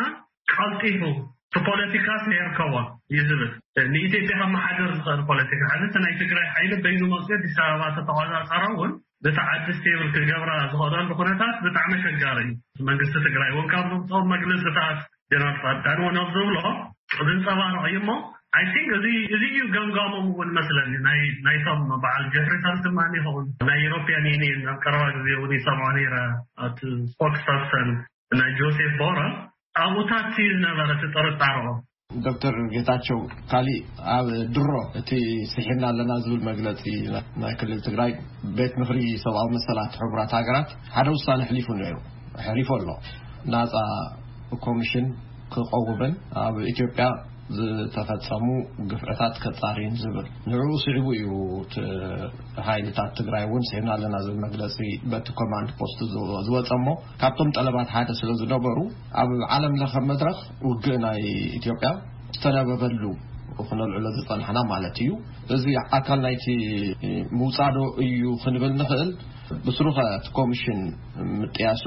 ካልጢፉ 0.54 1.02
ቲፖለቲካስ 1.56 2.22
ነርከዎ 2.32 2.76
እዩ 3.12 3.20
ዝብል 3.30 3.50
ንኢትዮጵያ 3.94 4.36
ከመሓደር 4.42 4.92
ዝእሊ 5.06 5.20
ፖለቲካ 5.30 5.62
ሓቲ 5.72 5.94
ናይ 6.06 6.14
ትግራይ 6.22 6.46
ሓይደ 6.56 6.74
በይሉ 6.84 7.02
መፅኡ 7.14 7.30
ኣዲስ 7.38 7.56
ኣበባ 7.66 7.90
ተተዋዝ 7.98 8.32
ፀረ 8.52 8.64
እውን 8.76 8.92
እታ 9.30 9.38
ዓድስቲ 9.54 9.86
የብል 9.94 10.10
ክገብራ 10.16 10.50
ዝክዶ 10.64 10.94
ኩነታት 11.20 11.56
ብጣዕሚ 11.66 11.92
ኣሸጋሪ 12.00 12.38
እዩ 12.46 12.88
መንግስቲ 12.90 13.16
ትግራይ 13.28 13.52
እውን 13.54 13.68
ካብ 13.74 13.86
ምኦም 13.94 14.26
መግልፅታት 14.34 14.98
ጀናር 15.34 15.54
ፃድቃን 15.66 16.02
ውኖኣ 16.08 16.26
ዝብሎ 16.38 16.58
ዝንፀባርዖ 17.28 17.84
እዩ 17.92 18.00
ሞ 18.10 18.16
ን 18.66 18.82
እዚ 18.96 19.06
እዩ 19.36 19.46
ገምጋሞም 19.76 20.26
እውን 20.34 20.50
መስለኒ 20.58 20.92
ናይቶም 21.46 21.80
በዓል 22.04 22.26
ጀፍሬቶ 22.34 22.66
ድማኒ 22.88 23.14
ይኸውን 23.20 23.46
ናይ 23.70 23.80
ኢሮፕያ 23.88 24.18
ዩኒን 24.34 24.60
ኣብ 24.74 24.78
ቀረባ 24.84 25.04
ግዜ 25.18 25.28
እውን 25.38 25.54
ሰምዖ 25.68 25.88
ነረ 25.98 26.18
ኣ 26.66 26.70
ፎክስተርሰን 27.22 27.90
ናይ 28.42 28.52
ጆሴፍ 28.60 28.94
ቦረል 29.02 29.34
ኣብኡታት 29.82 30.36
ዩ 30.46 30.50
በረ 30.78 30.90
ጥርጣር 31.16 31.56
ዶክተር 32.26 32.56
ጌታቸው 32.74 33.20
ካሊእ 33.52 33.80
ኣብ 34.16 34.28
ድሮ 34.56 34.72
እቲ 35.00 35.12
ስሒርና 35.54 35.84
ኣለና 35.92 36.12
ዝብል 36.26 36.42
መግለፂ 36.50 36.84
ናይ 37.44 37.54
ክልል 37.60 37.80
ትግራይ 37.88 38.12
ቤት 38.58 38.74
ምክሪ 38.82 39.00
ሰብዊ 39.24 39.44
መሰላት 39.56 39.96
ሕቡራት 40.02 40.34
ሃገራት 40.38 40.70
ሓደ 40.98 41.08
ውሳ 41.16 41.26
ሊፉ 41.58 41.70
ሕሊፉ 42.50 42.70
ኣሎ 42.78 42.88
ናፃ 43.54 43.74
ኮሚሽን 44.66 45.08
ክቀውብን 45.56 46.14
ኣብ 46.44 46.56
ኢትዮጵያ 46.74 47.08
ዝተፈፀሙ 47.56 48.46
ግፍዕታት 48.92 49.34
ከፃሪን 49.44 49.96
ዝብል 50.02 50.28
ን 50.52 50.60
ስዕቡ 50.84 51.08
እዩ 51.18 51.28
ሃይልታት 52.68 53.12
ትግራይ 53.20 53.44
እውን 53.48 53.64
ሰብና 53.70 53.90
ኣለና 53.96 54.16
ዚ 54.26 54.36
መግለፂ 54.46 54.78
በቲ 55.12 55.28
ኮማንድ 55.42 55.70
ፖስት 55.80 56.00
ዝወፀ 56.48 56.70
ሞ 56.86 56.96
ካብቶም 57.24 57.50
ጠለባት 57.58 57.90
ሓደ 57.96 58.10
ስለዝነበሩ 58.22 58.78
ኣብ 59.24 59.32
ዓለም 59.58 59.76
ለ 59.82 59.90
መድረኽ 60.12 60.40
ውግእ 60.70 60.98
ናይ 61.06 61.22
ኢትዮ 61.60 61.76
ያ 61.86 61.90
ዝተነበበሉ 62.38 63.04
ክነልዑሎ 63.70 64.06
ዝፀናሐና 64.16 64.60
ማለት 64.74 64.96
እዩ 65.04 65.12
እዚ 65.56 65.66
ኣካል 65.98 66.20
ናይቲ 66.26 66.46
ምውፃዶ 67.42 67.76
እዩ 68.06 68.22
ክንብል 68.44 68.72
ንክእል 68.80 69.10
ብስሩከ 69.66 70.00
ቲ 70.26 70.32
ኮሚሽን 70.38 70.80
ምጥያሱ 71.40 71.84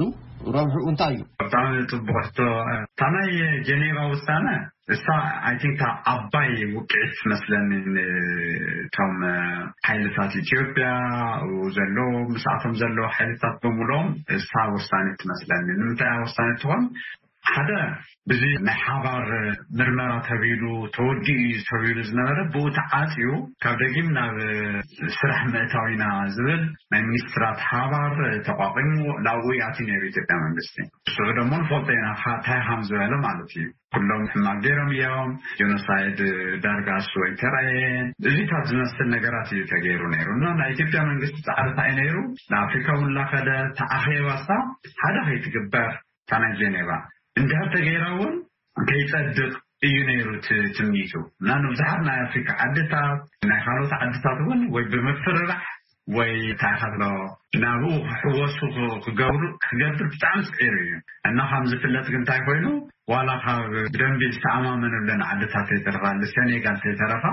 ረብሑኡ 0.55 0.83
እንታይ 0.91 1.13
እዩ 1.15 1.21
ኣብጣዕሚ 1.43 1.73
ፅቡቅሕቶ 1.91 2.39
እታብ 2.83 3.11
ናይ 3.15 3.29
ጀኔቫ 3.67 3.97
ውሳነ 4.13 4.47
እሳ 4.95 5.05
ን 5.59 5.73
ኣባይ 6.11 6.49
ውቅዒት 6.75 7.13
ትመስለኒ 7.21 7.69
እቶም 8.83 9.15
ሓይልታት 9.87 10.33
ኢትዮጵያ 10.43 10.87
ዘለዉ 11.77 11.97
ምስኣቶም 12.33 12.75
ዘለዉ 12.81 12.99
ሓይልታት 13.17 13.55
ብምሎም 13.63 14.09
እሳ 14.39 14.51
ውሳኒ 14.75 15.07
እትመስለኒ 15.15 15.65
ንምንታይ 15.81 16.11
ኣ 16.13 16.17
ውሳነ 16.25 16.49
ትኾን 16.61 16.83
ሓደ 17.55 17.69
እዙ 18.33 18.41
ናይ 18.67 18.77
ሓባር 18.85 19.27
ምርመራ 19.79 20.09
ተቢሉ 20.29 20.63
ተወዲኡ 20.95 21.37
ዩ 21.43 21.51
ከቢኢሉ 21.69 21.99
ዝነበረ 22.09 22.39
ብኡቲዓፅዩ 22.53 23.27
ካብ 23.63 23.75
ደጊም 23.81 24.07
ናብ 24.17 24.37
ስራሕ 25.17 25.39
ምእታዊ 25.53 25.91
ኢና 25.95 26.03
ዝብል 26.35 26.61
ናይ 26.93 27.01
ሚኒስትራት 27.07 27.59
ሓባር 27.69 28.13
ተቋቂሙ 28.47 28.95
ናብኡያት 29.27 29.77
ዩ 29.83 29.87
ነሩ 29.91 30.03
ኢትዮጵያ 30.11 30.37
መንግስቲ 30.45 30.75
ንስዑ 30.87 31.27
ደሞ 31.39 31.51
ንፈልጦዩና 31.63 32.07
ታይካም 32.47 32.81
ዝበለ 32.89 33.13
ማለት 33.27 33.53
እዩ 33.59 33.65
ኩሎም 33.95 34.23
ሕማ 34.33 34.47
ገይሮም 34.65 34.91
እዮም 34.95 35.31
ጀኖሳይድ 35.59 36.19
ዳርጋስ 36.65 37.09
ወይ 37.21 37.31
ተረአየን 37.41 38.07
እዚታብ 38.31 38.65
ዝመስል 38.71 39.09
ነገራት 39.15 39.51
እዩ 39.57 39.61
ተገይሩ 39.73 40.01
ነይሩ 40.15 40.29
ናይ 40.61 40.71
ኢትዮጵያ 40.75 41.01
መንግስቲ 41.11 41.37
ፃዕርታ 41.49 41.79
ዩ 41.91 41.93
ነይሩ 42.01 42.17
ንኣፍሪካ 42.53 42.87
ውን 43.01 43.13
ላኸደ 43.19 43.49
ተኣኼባ 43.81 44.27
ሳ 44.47 44.59
ሓደ 45.03 45.15
ከይትግበር 45.29 45.89
እካ 46.27 46.33
ናይ 46.45 46.51
ጀኔቫ 46.61 46.89
እንዲያብ 47.39 47.65
ተገይራ 47.75 48.03
እውን 48.15 48.31
ከይፀድቅ 48.89 49.49
እዩ 49.87 49.95
ነይሩ 50.09 50.27
ትሚጡ 50.77 51.11
እና 51.41 51.49
ንብዛሓብ 51.63 51.99
ናይ 52.09 52.19
ኣፍሪካ 52.27 52.47
ዓድታት 52.65 53.19
ናይ 53.49 53.59
ካልኦት 53.65 53.91
ዓድታት 54.03 54.37
እውን 54.43 54.61
ወይ 54.75 54.83
ብምፍርራሕ 54.91 55.59
ወይ 56.15 56.31
ታይኻሎ 56.61 57.01
ናብኡ 57.63 57.93
ክሕወሱ 58.19 58.59
ክገብሩ 59.05 59.41
ክገብር 59.65 60.05
ብጣዕሚ 60.13 60.41
ፅዒሩ 60.49 60.75
እዩ 60.83 60.93
እና 61.29 61.37
ከም 61.49 61.65
ዝፍለጥግ 61.71 62.13
እንታይ 62.19 62.41
ኮይኑ 62.47 62.65
ዋላ 63.13 63.29
ካብ 63.43 63.65
ብደንቢ 63.93 64.21
ዝተኣማመኑለን 64.35 65.21
ዓድታት 65.31 65.67
ይዘረካሴኔጋል 65.75 66.77
ተይተረካ 66.85 67.25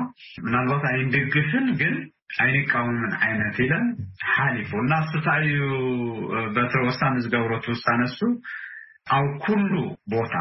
ምናልባት 0.47 0.85
ኣይንድግፍን 0.93 1.67
ግን 1.83 1.97
ኣይኒቃዊምን 2.45 3.15
ዓይነት 3.27 3.57
ኢለን 3.67 3.87
ሓሊፉ 4.35 4.71
እናስታ 4.85 5.27
እዩ 5.51 5.57
በትረ 6.57 6.83
ወሳኒ 6.91 7.17
ዝገብሮ 7.27 7.55
ትውሳነሱ 7.67 8.19
ኣብ 9.13 9.27
ኩሉ 9.45 9.73
ቦታ 10.13 10.35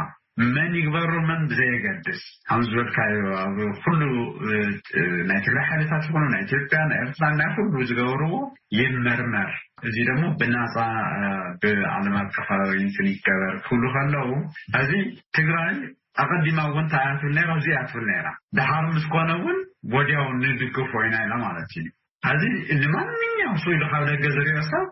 መን 0.55 0.72
ይግበር 0.79 1.12
መን 1.29 1.41
ብዘየገድስ 1.50 2.22
ካብ 2.48 2.60
ዝበልካዩ 2.67 3.17
ኣብ 3.43 3.58
ኩሉ 3.84 4.01
ናይ 5.29 5.39
ትግራይ 5.46 5.65
ሓይለታት 5.70 6.03
ዝ 6.08 6.12
ና 6.34 6.36
ኢትዮጵያ 6.46 6.79
ናይ 6.91 7.00
ኤርትራ 7.05 7.25
ናይ 7.41 7.50
ኩሉ 7.55 7.74
ዝገብርዎ 7.89 8.34
ይመርመር 8.77 9.50
እዚ 9.89 9.96
ደማ 10.10 10.22
ብናፃ 10.39 10.75
ብዓለም 11.63 12.15
ኣቀፋዊ 12.22 12.79
ስሊ 12.96 13.08
ይገበር 13.17 13.53
ክህሉ 13.67 13.84
ከለዉ 13.96 14.32
እዚ 14.82 14.91
ትግራይ 15.38 15.75
ኣቐዲማ 16.24 16.60
እውን 16.72 16.86
ንታያ 16.88 17.08
ትብል 17.22 17.38
ብዙያትብል 17.60 18.05
ነራ 18.12 18.27
ድሓር 18.60 18.84
ምስኮነ 18.96 19.29
ውን 19.46 19.60
ወዲያው 19.96 20.27
ንድግፍ 20.43 20.75
ኮይና 20.96 21.15
ኢና 21.27 21.34
ማለት 21.46 21.70
ዩ 21.84 21.88
እዚ 22.74 22.82
ንማንኛ 22.84 23.38
ምስ 23.55 23.65
ኢሉ 23.75 23.82
ካብ 23.93 24.03
ደገ 24.12 24.24
ዝሪኦ 24.38 24.60
ሰብ 24.74 24.86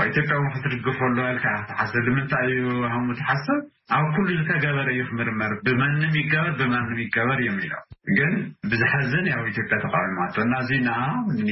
ኣብ 0.00 0.04
ኢትዮጵያ 0.10 0.34
ክትድግፈሉዋ 0.54 1.24
ልከ 1.36 1.46
ክትሓሰብ 1.68 2.02
ንምንታይ 2.08 2.50
እዩ 2.56 2.66
ከ 2.88 3.14
ትሓሰብ 3.20 3.58
ኣብ 3.96 4.04
ኩሉ 4.14 4.26
ዝተገበረ 4.38 4.88
እዩ 4.94 5.00
ክምርመር 5.08 5.52
ብማንም 5.66 6.12
ይገበር 6.18 6.52
ብማንም 6.60 6.98
ይገበር 7.04 7.38
እዮም 7.44 7.56
ኢሎም 7.64 7.84
ግን 8.18 8.34
ብዝሓዝንኣብ 8.70 9.46
ኢትዮጵያ 9.52 9.76
ተቃዊማቶ 9.84 10.34
እናእዚ 10.44 10.70
ና 10.88 10.92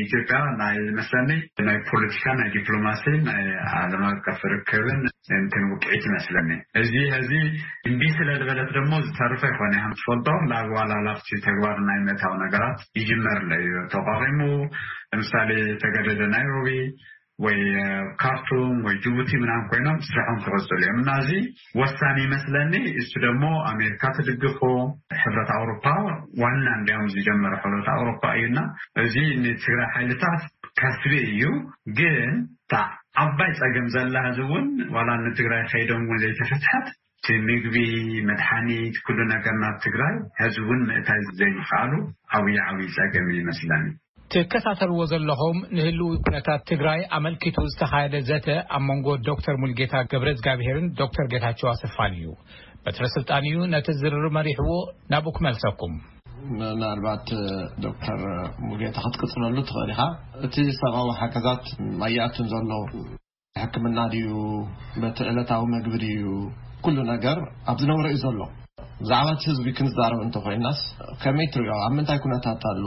ኢትዮጵያ 0.06 0.38
ናይ 0.60 0.76
መስለኒ 0.98 1.30
ናይ 1.68 1.78
ፖለቲካ 1.90 2.24
ናይ 2.40 2.50
ዲፕሎማሲን 2.56 3.18
ናይ 3.30 3.42
ዓለምቀፍ 3.80 4.40
ርክብን 4.52 5.00
ንክን 5.44 5.64
ውቅዒት 5.72 6.02
ይመስለኒ 6.10 6.50
እዚ 6.82 6.94
ዚ 7.30 7.34
እንዲ 7.90 8.02
ስለዝበለት 8.18 8.70
ድሞ 8.76 8.92
ዝተርፈ 9.08 9.42
ይኮነ 9.52 9.74
ትፈልጦም 9.98 10.40
ንብ 10.52 10.70
ዋልላፍቲ 10.78 11.28
ተግባር 11.48 11.80
ናይ 11.88 12.00
መታዊ 12.08 12.32
ነገራት 12.44 12.80
ይጅመር 13.00 13.40
ኣሎእዩ 13.48 13.74
ተቋቂሙ 13.96 14.40
ንምሳሊ 15.12 15.50
ተገደደ 15.84 16.22
ናይሮቢ 16.36 16.68
ወይ 17.44 17.58
ካርቱም 18.20 18.76
ወይ 18.86 18.94
ጅቡቲ 19.04 19.30
ምናም 19.42 19.62
ኮይኖም 19.70 19.96
ስርሖም 20.08 20.36
ክፈፅሉ 20.44 20.72
እዮም 20.80 20.98
እና 21.02 21.10
እዚ 21.22 21.30
ወሳኒ 21.80 22.16
ይመስለኒ 22.26 22.72
እሱ 23.00 23.12
ደሞ 23.24 23.42
ኣሜሪካ 23.72 24.02
ትድግፎ 24.18 24.60
ሕብረት 25.22 25.50
ኣውሮፓ 25.56 25.84
ዋና 26.42 26.64
እንዲኦም 26.80 27.08
ዝጀመሩ 27.14 27.52
ሕብረት 27.64 27.88
ኣውሮፓ 27.96 28.22
እዩና 28.38 28.58
እዚ 29.04 29.14
ንትግራይ 29.46 29.88
ሓይልታት 29.96 30.42
ከስቢ 30.82 31.12
እዩ 31.28 31.42
ግን 31.98 32.32
ዓባይ 33.24 33.50
ፀገም 33.60 33.86
ዘላ 33.96 34.16
እዚእውን 34.30 34.66
ዋላ 34.94 35.08
ንትግራይ 35.26 35.62
ከይዶም 35.72 36.02
እውን 36.06 36.18
ዘይተፈትሐት 36.24 36.88
ቲ 37.26 37.36
ምግቢ 37.50 37.76
መድሓኒት 38.30 38.96
ኩሉ 39.06 39.18
ነገርና 39.34 39.64
ትግራይ 39.84 40.16
ሕዚ 40.40 40.56
እውን 40.64 40.80
ምእታይ 40.88 41.22
ዘይኽኣሉ 41.40 41.92
ኣብይዕብይ 42.38 42.90
ፀገም 42.98 43.28
ይመስለኒ 43.40 43.86
ትከታተልዎ 44.32 45.00
ዘለኹም 45.10 45.58
ንህልው 45.76 46.08
ኩነታት 46.26 46.60
ትግራይ 46.70 47.00
ኣመልኪቱ 47.18 47.56
ዝተካየደ 47.72 48.14
ዘተ 48.28 48.46
ኣብ 48.76 48.82
መንጎ 48.88 49.06
ዶክተር 49.28 49.54
ሙልጌታ 49.62 49.94
ገብረዝጋብሄርን 50.12 50.86
ዶተር 51.00 51.26
ጌታቸዋ 51.32 51.72
ስፋን 51.82 52.14
እዩ 52.18 52.26
በትረስልጣን 52.84 53.46
እዩ 53.50 53.58
ነቲ 53.74 53.86
ዝርርብ 54.00 54.32
መሪሕዎ 54.38 54.72
ናብኡ 55.14 55.34
ክመልሰኩም 55.36 55.94
ምናልባት 56.58 57.28
ዶክተር 57.86 58.18
ሙልጌታ 58.68 58.98
ክትቅፅለሉ 59.06 59.56
እትኽእል 59.64 59.92
ኢካ 59.94 60.02
እቲ 60.48 60.54
ሰብዊ 60.82 61.06
ሓገዛት 61.22 61.64
ኣያኣትን 62.08 62.48
ዘሎ 62.54 62.70
ተሕክምና 63.58 63.98
ድዩ 64.14 64.30
በቲ 65.02 65.18
ዕለታዊ 65.32 65.64
መግብድ 65.76 66.04
እዩ 66.12 66.26
ኩሉ 66.86 66.96
ነገር 67.14 67.38
ኣብ 67.72 67.78
ዝነብረ 67.84 68.06
ዩ 68.14 68.18
ዘሎ 68.26 68.40
ብዛዕባ 69.02 69.28
እቲ 69.36 69.44
ህዝቢ 69.52 69.68
ክንዛረብ 69.78 70.20
እንተኮይናስ 70.24 70.78
ከመይ 71.22 71.46
ትሪኦ 71.54 71.74
ኣብ 71.86 71.92
ምንታይ 71.96 72.18
ኩነታት 72.24 72.62
ኣሉ 72.72 72.84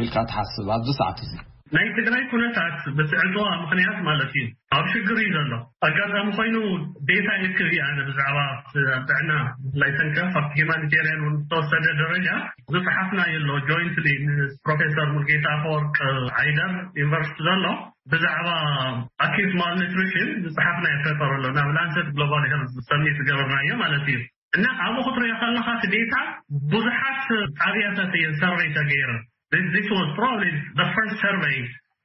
ልካ 0.00 0.14
ትሓስብ 0.30 0.68
ኣብዚ 0.74 0.88
ሰዕት 0.98 1.18
እዙ 1.24 1.32
ናይ 1.76 1.86
ትግራይ 1.96 2.22
ኩነታት 2.32 2.76
ብፅዕጥዎ 2.98 3.38
ምክንያት 3.62 3.98
ማለት 4.08 4.30
እዩ 4.40 4.44
ኣብ 4.76 4.84
ሽግር 4.92 5.18
እዩ 5.22 5.32
ዘሎ 5.36 5.54
ኣጋጣሚ 5.88 6.28
ኮይኑ 6.38 6.56
ቤታ 7.08 7.26
የክርእ 7.42 7.74
ነ 7.96 7.98
ብዛዕባኣበዕና 8.08 9.32
ላይተንከፍ 9.82 10.32
ብቲ 10.44 10.54
ሂማኒቴርያን 10.62 11.20
እን 11.30 11.34
ዝተወሰደ 11.40 11.84
ደረጃ 12.02 12.28
ዝፅሓፍና 12.76 13.20
የ 13.34 13.42
ኣሎ 13.42 13.50
ጆይንት 13.72 13.98
ንፕሮፌሰር 14.38 15.10
ሙርጌታ 15.16 15.46
ፈወርቅ 15.66 15.98
ዓይደር 16.42 16.72
ዩኒቨርሲቲ 17.02 17.38
ዘሎ 17.50 17.64
ብዛዕባ 18.14 18.48
ኣኪስ 19.28 19.50
ማኒትሪሽን 19.64 20.30
ዝፅሓፍና 20.46 20.86
የፈጠር 20.96 21.30
ኣሎ 21.38 21.44
ናብ 21.60 21.70
ላንሰት 21.78 22.10
ግሎባል 22.16 22.46
ር 22.58 22.64
ዝሰሚት 22.78 23.16
ዝገበርና 23.20 23.58
እዮ 23.66 23.72
ማለት 23.84 24.04
እዩ 24.14 24.18
እና 24.56 24.66
ኣብኡ 24.84 25.02
ክትሪኦ 25.06 25.34
ከለካ 25.40 25.68
ዴታ 25.94 26.14
ብዙሓት 26.72 27.24
ጣብያትየ 27.60 28.28
ሰርይ 28.42 28.68
ተገይር 28.78 29.10
ሰር 31.22 31.36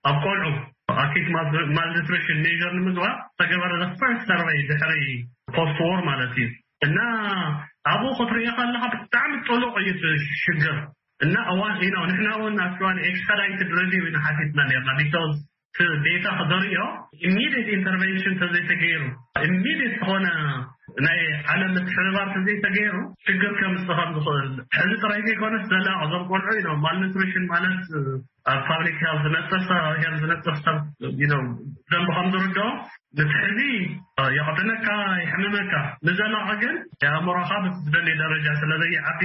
ኣብ 0.09 0.17
ቆልዑ 0.25 0.47
ት 1.11 1.25
ንምግባ 2.77 3.03
ተገበረ 3.39 3.71
ሰር 4.01 4.13
ዝሕሪ 4.71 4.99
ፖስዎር 5.57 5.99
ማለት 6.09 6.33
እዩ 6.43 6.49
እ 6.87 7.07
ኣብኡ 7.91 8.09
ክትሪኦ 8.19 8.51
ከለካ 8.59 8.83
ብጣዕሚ 8.95 9.33
ጥልቅ 9.47 9.73
እዩ 9.93 10.03
ሽግር 10.43 10.77
ዋና 11.61 12.27
ውን 12.41 12.55
ዋ 12.59 12.91
ኢ 13.09 13.11
ቲትና 13.15 14.19
ና 14.59 14.99
ቲዴታ 15.77 16.25
ክዘሪኦ 16.39 16.81
ኢሚድየት 17.27 17.69
ኢንተርቨንሽን 17.77 18.33
እተዘይተገይሩ 18.35 19.03
ኢሚድየት 19.49 19.93
ዝኾነ 19.99 20.25
ናይ 21.05 21.19
ዓለም 21.51 21.71
ትሕብባር 21.87 22.27
እተዘይተገይሩ 22.31 22.95
ሽግር 23.27 23.53
ከም 23.59 23.73
ምእ 23.75 23.85
ከም 23.99 24.11
ዝኽእል 24.15 24.49
ሕዚ 24.77 24.91
ጥራይ 25.03 25.21
ዘይኮነ 25.27 25.55
ዘለቅ 25.71 25.95
ዞምቆልዑ 26.11 26.51
ኢ 26.61 26.75
ማልኒትሬሽን 26.83 27.45
ማለት 27.53 27.83
ኣብ 28.53 28.61
ፓብሊክ 28.67 28.97
ሃል 29.05 29.17
ዝነጥስ 29.25 29.67
ኣብ 29.77 29.85
ሄር 30.03 30.13
ዝነጥስ 30.23 30.61
ም 30.75 30.79
ደንብ 31.93 32.09
ከምዝርድኦ 32.17 32.67
ነቲ 33.19 33.31
ሕዚ 33.45 33.59
የቅትነካ 34.37 34.85
ይሕምመካ 35.23 35.73
ንዘላ 36.07 36.35
ግን 36.63 36.75
ኣምራኻብዝደልዩ 37.17 38.15
ደረጃ 38.23 38.45
ስለዘየዓቢ 38.61 39.21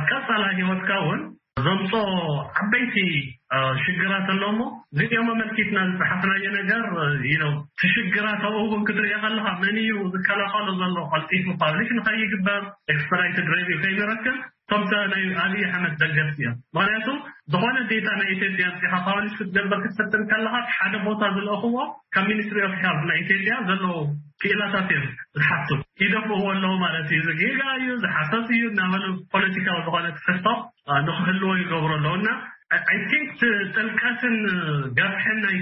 ዝቀፀላ 0.00 0.42
ሂይወትካ 0.56 0.90
እውን 1.02 1.20
ዘምፆ 1.64 1.92
ዓበይቲ 2.62 2.94
ሽግራት 3.84 4.26
ኣለዎ 4.34 4.50
ሞ 4.58 4.62
ዚኦኣ 4.98 5.24
መልኪትና 5.40 5.78
ዝዝሓፍናዮ 5.88 6.44
ነገር 6.58 6.82
ዩ 7.30 7.40
እቲ 7.48 7.90
ሽግራት 7.94 8.42
ኣብኡ 8.48 8.60
ኡውም 8.68 8.84
ክትሪኢከ 8.88 9.24
ለካ 9.36 9.48
መን 9.62 9.76
እዩ 9.84 9.92
ዝከላኻሎ 10.12 10.66
ዘሎ 10.82 10.96
ከልጢፉ 11.14 11.46
ፓብሊሽ 11.62 11.90
ንከይግበር 11.98 12.62
ኤስፕራይትድረቭ 12.94 13.66
እዩ 13.68 13.78
ከይንረክብ 13.84 14.38
ከም 14.70 14.82
ሰ 14.90 14.98
ናይ 15.12 15.22
ኣብዪ 15.44 15.62
ኣሕመድ 15.68 15.94
ዘገሲ 16.00 16.34
እዮም 16.40 16.54
ምክንያቱ 16.76 17.06
ዝኾነ 17.52 17.76
ዴታ 17.90 18.08
ናይ 18.20 18.28
ኢትዮጵያ 18.34 18.66
ዚካ 18.82 18.92
ፓኒሽ 19.06 19.32
ክትገበር 19.38 19.78
ክትሰጥን 19.84 20.22
ከለካ 20.30 20.54
ሓደ 20.76 20.94
ቦታ 21.06 21.22
ዝለእክዎ 21.36 21.76
ካብ 22.14 22.26
ሚኒስትሪ 22.32 22.58
ኦ 22.66 22.70
ሃል 22.82 22.98
ናይ 23.10 23.18
ኢትዮጵያ 23.24 23.54
ዘለዉ 23.68 23.96
ክኢላታት 24.42 24.90
እዮም 24.98 25.08
ዝሓቱም 25.40 25.80
ኢ 26.04 26.10
ደብዎ 26.14 26.36
ኣለዉ 26.52 26.70
ማለት 26.84 27.08
እዩ 27.16 27.20
ዝገጋ 27.28 27.60
እዩ 27.80 27.90
ዝሓሰስ 28.04 28.46
እዩ 28.56 28.62
እናበ 28.72 28.94
ፖለቲካዊ 29.34 29.76
ዝኮነሕርቶም 29.88 30.58
ንክህልዎ 31.08 31.50
ይገብሩ 31.62 31.92
ኣለዉና 32.00 32.28
ይ 32.96 32.98
ንክ 33.10 33.30
ጥልቀትን 33.74 34.36
ገፍሐን 35.00 35.40
ናይ 35.46 35.58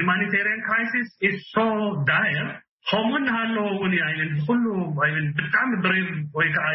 ሂማኒታርን 0.00 0.60
ራይሲስ 0.74 1.10
ሶ 1.52 1.62
ር 1.94 2.48
ከምኡ 2.88 3.16
እናሃለው 3.20 3.66
እውን 3.72 3.92
ብኩሉ 4.36 4.64
ብጣዕሚ 5.38 5.70
ብሬም 5.84 6.10
ወይ 6.38 6.46
ከዓ 6.54 6.66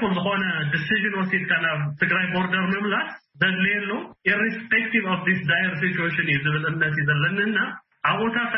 ኩ 0.00 0.10
ዝኮነ 0.16 0.42
ዲሲሽን 0.72 1.14
ወሲድካ 1.20 1.52
ናብ 1.64 1.80
ትግራይ 2.00 2.26
ቦርደር 2.34 2.64
ምምላስ 2.72 3.08
ዘድልየሉ 3.42 3.90
ኢረስ 4.30 4.56
ር 6.06 6.08
ሲን 6.16 6.28
እዩ 6.30 6.38
ዝብል 6.46 6.64
እምነት 6.70 6.96
እዩ 7.02 7.06
ዘለኒና 7.10 7.58
ኣብኡታት 8.10 8.52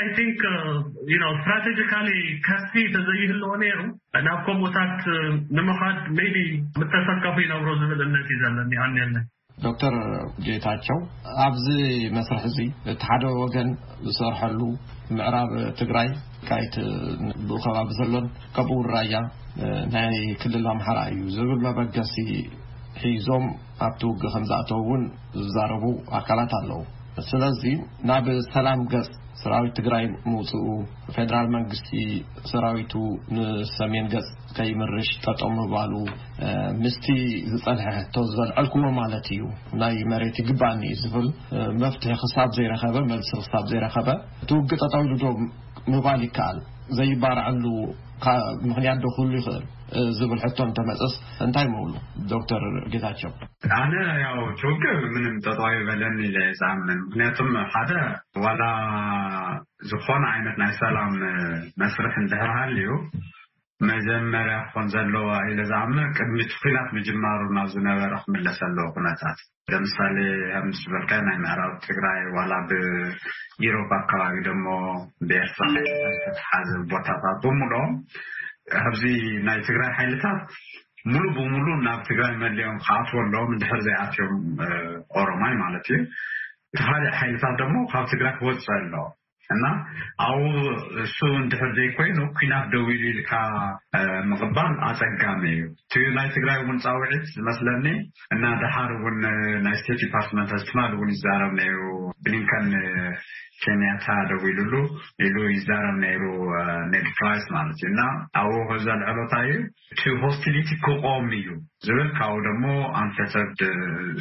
ስትራቴጂካሊ 1.37 2.11
ከስፊ 2.47 2.73
ተዘይህልኦ 2.95 3.53
ነይሩ 3.65 3.81
ናብ 4.29 4.41
ከምኡታት 4.47 4.99
ንምካድ 5.57 6.01
ቢ 6.19 6.47
ምተሰከፉ 6.81 7.37
ይነብሮ 7.45 7.69
ዝብል 7.83 8.03
እምነት 8.07 8.29
እዩ 8.35 8.39
ዘለኒኣኒ 8.45 8.97
ለን 9.13 9.27
ዶክተር 9.65 9.95
ውጌታቸው 10.37 10.99
ኣብዚ 11.47 11.67
መስርሒ 12.17 12.45
እዚ 12.51 12.59
እቲ 12.93 13.01
ሓደ 13.09 13.25
ወገን 13.41 13.69
ዝሰርሐሉ 14.07 14.61
ምዕራብ 15.17 15.51
ትግራይ 15.81 16.09
ቃየት 16.49 16.77
ብኡ 17.49 17.59
ከባቢ 17.67 17.91
ዘሎን 17.99 18.27
ከብኡውን 18.57 18.89
ራያ 18.95 19.15
ናይ 19.97 20.17
ክልል 20.45 20.65
ኣምሓራ 20.75 20.99
እዩ 21.13 21.25
ዝብል 21.37 21.61
መበገሲ 21.67 22.15
ሒዞም 23.03 23.45
ኣብቲ 23.89 24.01
ውግ 24.13 24.23
ከም 24.35 24.45
ዝእተው 24.53 24.81
እውን 24.85 25.03
ዝዛረቡ 25.43 25.85
ኣካላት 26.19 26.53
ኣለዉ 26.61 26.81
ስለዚ 27.29 27.63
ናብ 28.09 28.27
ሰላም 28.55 28.81
ገፅ 28.93 29.09
ሰራዊት 29.41 29.73
ትግራይ 29.79 30.05
ምውፅኡ 30.31 30.65
ፌደራል 31.15 31.47
መንግስቲ 31.55 31.89
ሰራዊቱ 32.51 32.93
ንሰሜን 33.37 34.07
ገፅ 34.15 34.29
ከይምርሽ 34.57 35.11
ጠጠም 35.25 35.55
ምባሉ 35.61 35.93
ምስቲ 36.83 37.07
ዝፀንሐ 37.53 37.87
ሕቶ 37.99 38.17
ዝበልዐልክዎ 38.31 38.83
ማለት 39.01 39.29
እዩ 39.35 39.43
ናይ 39.83 39.97
መሬት 40.13 40.39
ይግባእኒ 40.43 40.83
ዩ 40.93 40.99
ዝብል 41.03 41.29
መፍትሒ 41.85 42.11
ክሳብ 42.25 42.51
ዘይረኸበ 42.59 42.97
መልሲ 43.13 43.33
ክሳብ 43.43 43.65
ዘይረኸበ 43.73 44.09
እትውግ 44.43 44.71
ጠጠው 44.83 45.05
ሉ 45.11 45.17
ዶ 45.25 45.33
ምባል 45.95 46.23
ይከኣል 46.29 46.59
ዘይባርዓሉ 46.99 47.65
ካብ 48.25 48.57
ምክንያት 48.71 48.99
ዶክህሉ 49.05 49.31
ይኽእል 49.39 49.63
ዝብል 50.17 50.41
ሕቶም 50.45 50.71
እተመፀስ 50.73 51.13
እንታይ 51.45 51.65
ይመብሉ 51.69 51.93
ዶክተር 52.33 52.63
ጌታቸው 52.93 53.31
ኣነ 53.79 53.95
ያው 54.25 54.39
ትውግብ 54.61 55.01
ምንም 55.15 55.37
ተጠዋ 55.47 55.69
በለኒ 55.89 56.19
ኢ 56.43 56.45
ዝኣምምን 56.61 56.99
ምክንያቱም 57.07 57.49
ሓደ 57.75 57.91
ዋላ 58.45 58.63
ዝኾነ 59.93 60.23
ዓይነት 60.35 60.57
ናይ 60.63 60.73
ሰላም 60.83 61.15
መስርሕ 61.83 62.15
እንደሕርሃሉ 62.25 62.77
ዩ 62.89 62.91
መጀመርያ 63.89 64.57
ክኮን 64.65 64.87
ዘለዋ 64.95 65.29
ኢለ 65.51 65.61
ዝኣመር 65.69 66.09
ቅድሚ 66.17 66.37
ትኩላት 66.53 66.89
ምጅማሩ 66.97 67.41
ናብ 67.57 67.69
ዝነበረ 67.75 68.13
ክምለሰለዎ 68.25 68.85
ኩነታት 68.97 69.39
ለምሳሌ 69.73 70.17
ኣብ 70.59 70.65
ምስ 70.71 70.81
ዝበልካ 70.85 71.11
ናይ 71.29 71.37
ምዕራብ 71.45 71.73
ትግራይ 71.87 72.21
ዋላ 72.37 72.53
ብኢሮብ 72.71 73.91
ኣከባቢ 73.99 74.35
ድሞ 74.49 74.67
ብኤርትራ 75.29 75.75
ሓዘብ 76.49 76.83
ቦታታት 76.91 77.39
ብምሎኦም 77.45 77.95
ኣብዚ 78.85 79.03
ናይ 79.47 79.59
ትግራይ 79.69 79.91
ሓይልታት 80.01 80.43
ሙሉእ 81.13 81.31
ብሙሉ 81.39 81.67
ናብ 81.87 82.01
ትግራይ 82.11 82.35
መሊኦም 82.43 82.77
ክኣትዎ 82.87 83.19
ኣለዎም 83.25 83.55
ንድሕር 83.55 83.81
ዘይኣትዮም 83.87 84.35
ኦሮማይ 85.23 85.55
ማለት 85.65 85.89
እዩ 85.95 86.01
ተፈሊዕ 86.79 87.13
ሓይልታት 87.21 87.57
ደሞ 87.63 87.75
ካብ 87.93 88.05
ትግራይ 88.13 88.35
ክወፅ 88.41 88.67
ኣሎዎ 88.77 89.07
እና 89.55 89.67
ኣብኡ 90.25 90.53
እሱ 91.05 91.19
ንድሕር 91.45 91.71
ዘይኮይኑ 91.79 92.19
ኩናት 92.39 92.67
ደው 92.73 92.85
ኢሉ 92.95 93.03
ኢልካ 93.15 93.33
ምቅባል 94.31 94.75
ኣፀጋሚ 94.89 95.43
እዩ 95.57 95.63
እቲ 95.73 96.03
ናይ 96.17 96.29
ትግራይ 96.37 96.59
እውን 96.63 96.79
ፃውዒት 96.87 97.25
ዝመስለኒ 97.37 97.87
እና 98.37 98.45
ድሓር 98.63 98.91
እውን 98.99 99.17
ናይ 99.67 99.77
ስተት 99.81 100.01
ዲፓርትመንትዝትማል 100.05 100.91
እውን 100.99 101.11
ይዛረብ 101.17 101.55
ይሩ 101.67 101.81
ብሊንከን 102.27 102.69
ኬንያታ 103.65 104.07
ደው 104.31 104.43
ኢሉሉ 104.51 104.75
ኢሉ 105.25 105.37
ይዛረብ 105.55 105.97
ነይሩ 106.05 106.23
ነግድ 106.93 107.09
ፕራስ 107.19 107.43
ማለት 107.57 107.75
እዩ 107.83 107.91
እና 107.95 108.01
ኣብኡ 108.43 108.71
ዘ 108.85 108.95
ልዕሎታ 109.01 109.35
እዩ 109.49 109.57
እቲ 109.97 110.01
ሆስቲሊቲ 110.23 110.69
ክቆም 110.87 111.27
እዩ 111.41 111.49
ዝብል 111.87 112.09
ካብኡ 112.19 112.39
ደሞ 112.47 112.65
ኣንፈሰ 113.03 113.35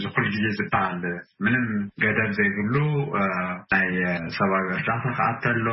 ዝኩል 0.03 0.25
ግዜ 0.33 0.45
ዝበሃል 0.57 1.01
ምንም 1.45 1.65
ገደም 2.03 2.33
ዘይብሉ 2.39 2.75
ናይ 3.75 3.89
ሰብዊ 4.39 4.61
እር 4.75 4.81
ኣተሎ 5.27 5.67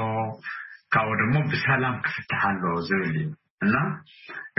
ካብኡ 0.95 1.15
ድሞ 1.21 1.35
ብሰላም 1.53 1.97
ክፍትሓሎ 2.07 2.63
ዝብል 2.89 3.09
እዩ 3.19 3.25
እና 3.65 3.75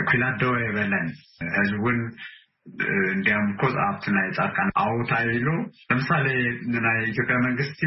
ኩላት 0.09 0.35
ደቦ 0.41 0.53
የበለን 0.65 1.05
እዚ 1.61 1.71
እውን 1.79 1.99
እንዲም 3.15 3.43
ኮ 3.59 3.65
ኣብቲ 3.87 4.05
ናይ 4.17 4.27
ፃርቃ 4.37 4.57
ኣውታይ 4.85 5.25
ኢሉ 5.37 5.49
ንምሳሌ 5.91 6.25
ንናይ 6.75 6.97
ኢትዮጵያ 7.11 7.35
መንግስቲ 7.47 7.81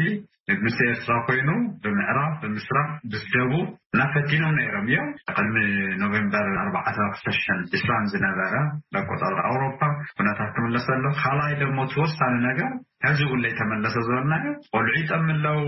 ምስ 0.63 0.77
ኤርትራ 0.85 1.13
ኮይኑ 1.27 1.49
ብምዕራፍ 1.83 2.31
ብምስራሕ 2.43 2.87
ብስደቡ 3.11 3.51
እናፈቲኖም 3.95 4.55
ነይሮም 4.59 4.87
እዮም 4.89 5.09
ቅድሚ 5.35 5.55
ኖቨምበር 6.01 6.47
4 6.63 6.97
2ሸ 7.27 7.43
ዒስራን 7.73 8.07
ዝነበረ 8.13 8.53
ደቆፃ 8.95 9.21
ኣውሮፓ 9.51 9.79
ኩነታት 10.17 10.49
ክመለሰሎ 10.55 11.03
ካልይ 11.21 11.53
ድሞ 11.61 11.77
ተወሳኒ 11.93 12.35
ነገር 12.49 12.71
ሕዚ 13.07 13.21
እውን 13.27 13.43
ዘይተመለሶ 13.45 13.95
ዝበሉ 14.07 14.25
ነገር 14.35 14.55
ቆልዑ 14.73 14.95
ይጠምለው 15.03 15.61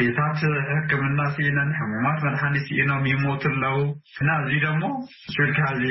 ቤታት 0.00 0.38
ሕክምና 0.70 1.18
እስኢነን 1.30 1.70
ሕሙማት 1.78 2.18
መድሓኒት 2.26 2.66
ኢኖም 2.80 3.04
ይሞቱ 3.10 3.42
ኣለው 3.52 3.76
እና 4.22 4.28
እዙ 4.42 4.52
ደሞ 4.64 4.82
ስብልካ 5.34 5.60
እዚ 5.74 5.82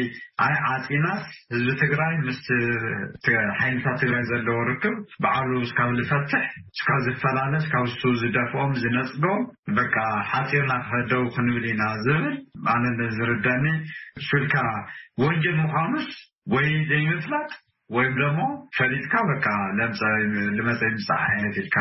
ኣይ 0.46 0.56
ዓፂናስ 0.74 1.24
ህዝቢ 1.54 1.70
ትግራይ 1.82 2.14
ምስ 2.28 2.42
ሓይነታት 3.60 3.98
ትግራይ 4.04 4.24
ዘለዎ 4.32 4.58
ርክብ 4.70 4.96
በዓሉ 5.26 5.52
እስካብ 5.68 5.92
ዝፈትሕ 6.00 6.46
እስካብ 6.78 7.00
ዝፈላለ 7.08 7.54
ስካብ 7.68 7.88
ሱ 8.00 8.04
ዝደፍኦም 8.24 8.74
ዝነፅዶም 8.84 9.42
በቃ 9.80 9.96
ዓፂርና 10.42 10.74
ክህደው 10.90 11.26
ክንብል 11.38 11.68
ኢና 11.74 11.84
ዝብል 12.08 12.28
ኣነ 12.76 12.84
ዝርደኒ 13.20 13.68
ስብልካ 14.30 14.56
ወንጀል 15.24 15.58
ምዃኑስ 15.64 16.10
ወይ 16.56 16.68
ዘይመፅላጥ 16.92 17.50
ወይ 17.96 18.08
ደሞ 18.20 18.38
ፈሊጥካ 18.78 19.14
በካ 19.28 19.48
መፀይ 19.80 20.24
ምፃ 20.68 20.82
ዓይነት 21.28 21.56
ኢልካ 21.62 21.78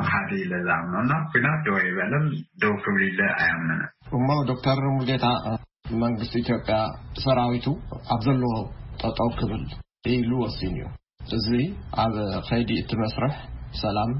መካዲ 0.00 0.30
ኢለዝኣምኖና 0.44 1.12
ኩናት 1.32 1.58
ዶ 1.68 1.72
ይበለን 1.86 2.26
ደው 2.62 2.74
ክብል 2.84 3.02
ኢ 3.08 3.10
ኣይኣምመን 3.40 3.80
እሞ 4.18 4.28
ዶክተር 4.50 4.80
ሙልጌታ 4.96 5.26
መንግስቲ 6.04 6.34
ኢትዮጵያ 6.44 6.76
ሰራዊቱ 7.24 7.66
ኣብ 8.14 8.20
ዘለዎ 8.28 8.54
ጠጠብ 9.02 9.30
ክብል 9.42 9.62
እኢሉ 10.12 10.30
ወሲን 10.44 10.76
እዩ 10.80 10.88
እዚ 11.38 11.48
ኣብ 12.06 12.14
ከይዲ 12.50 12.70
እት 12.84 12.92
መስርሕ 13.04 13.34
ብሰላም 13.76 14.12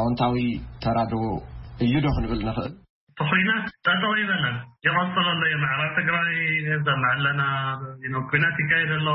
ኣውንታዊ 0.00 0.40
ተራድቡ 0.84 1.24
እዩ 1.86 1.94
ዶ 2.06 2.08
ክንብል 2.16 2.40
ንኽእል 2.48 2.72
ቲኮይናት 3.18 3.66
ኣጠው 3.92 4.12
ይበለን 4.22 4.56
ይቀፅለሎ 4.86 5.40
የ 5.50 5.56
መዕራብ 5.62 5.92
ትግራይ 6.00 6.30
ዘማዕለና 6.86 7.42
ኮናት 8.30 8.56
ይካየደሎ 8.62 9.08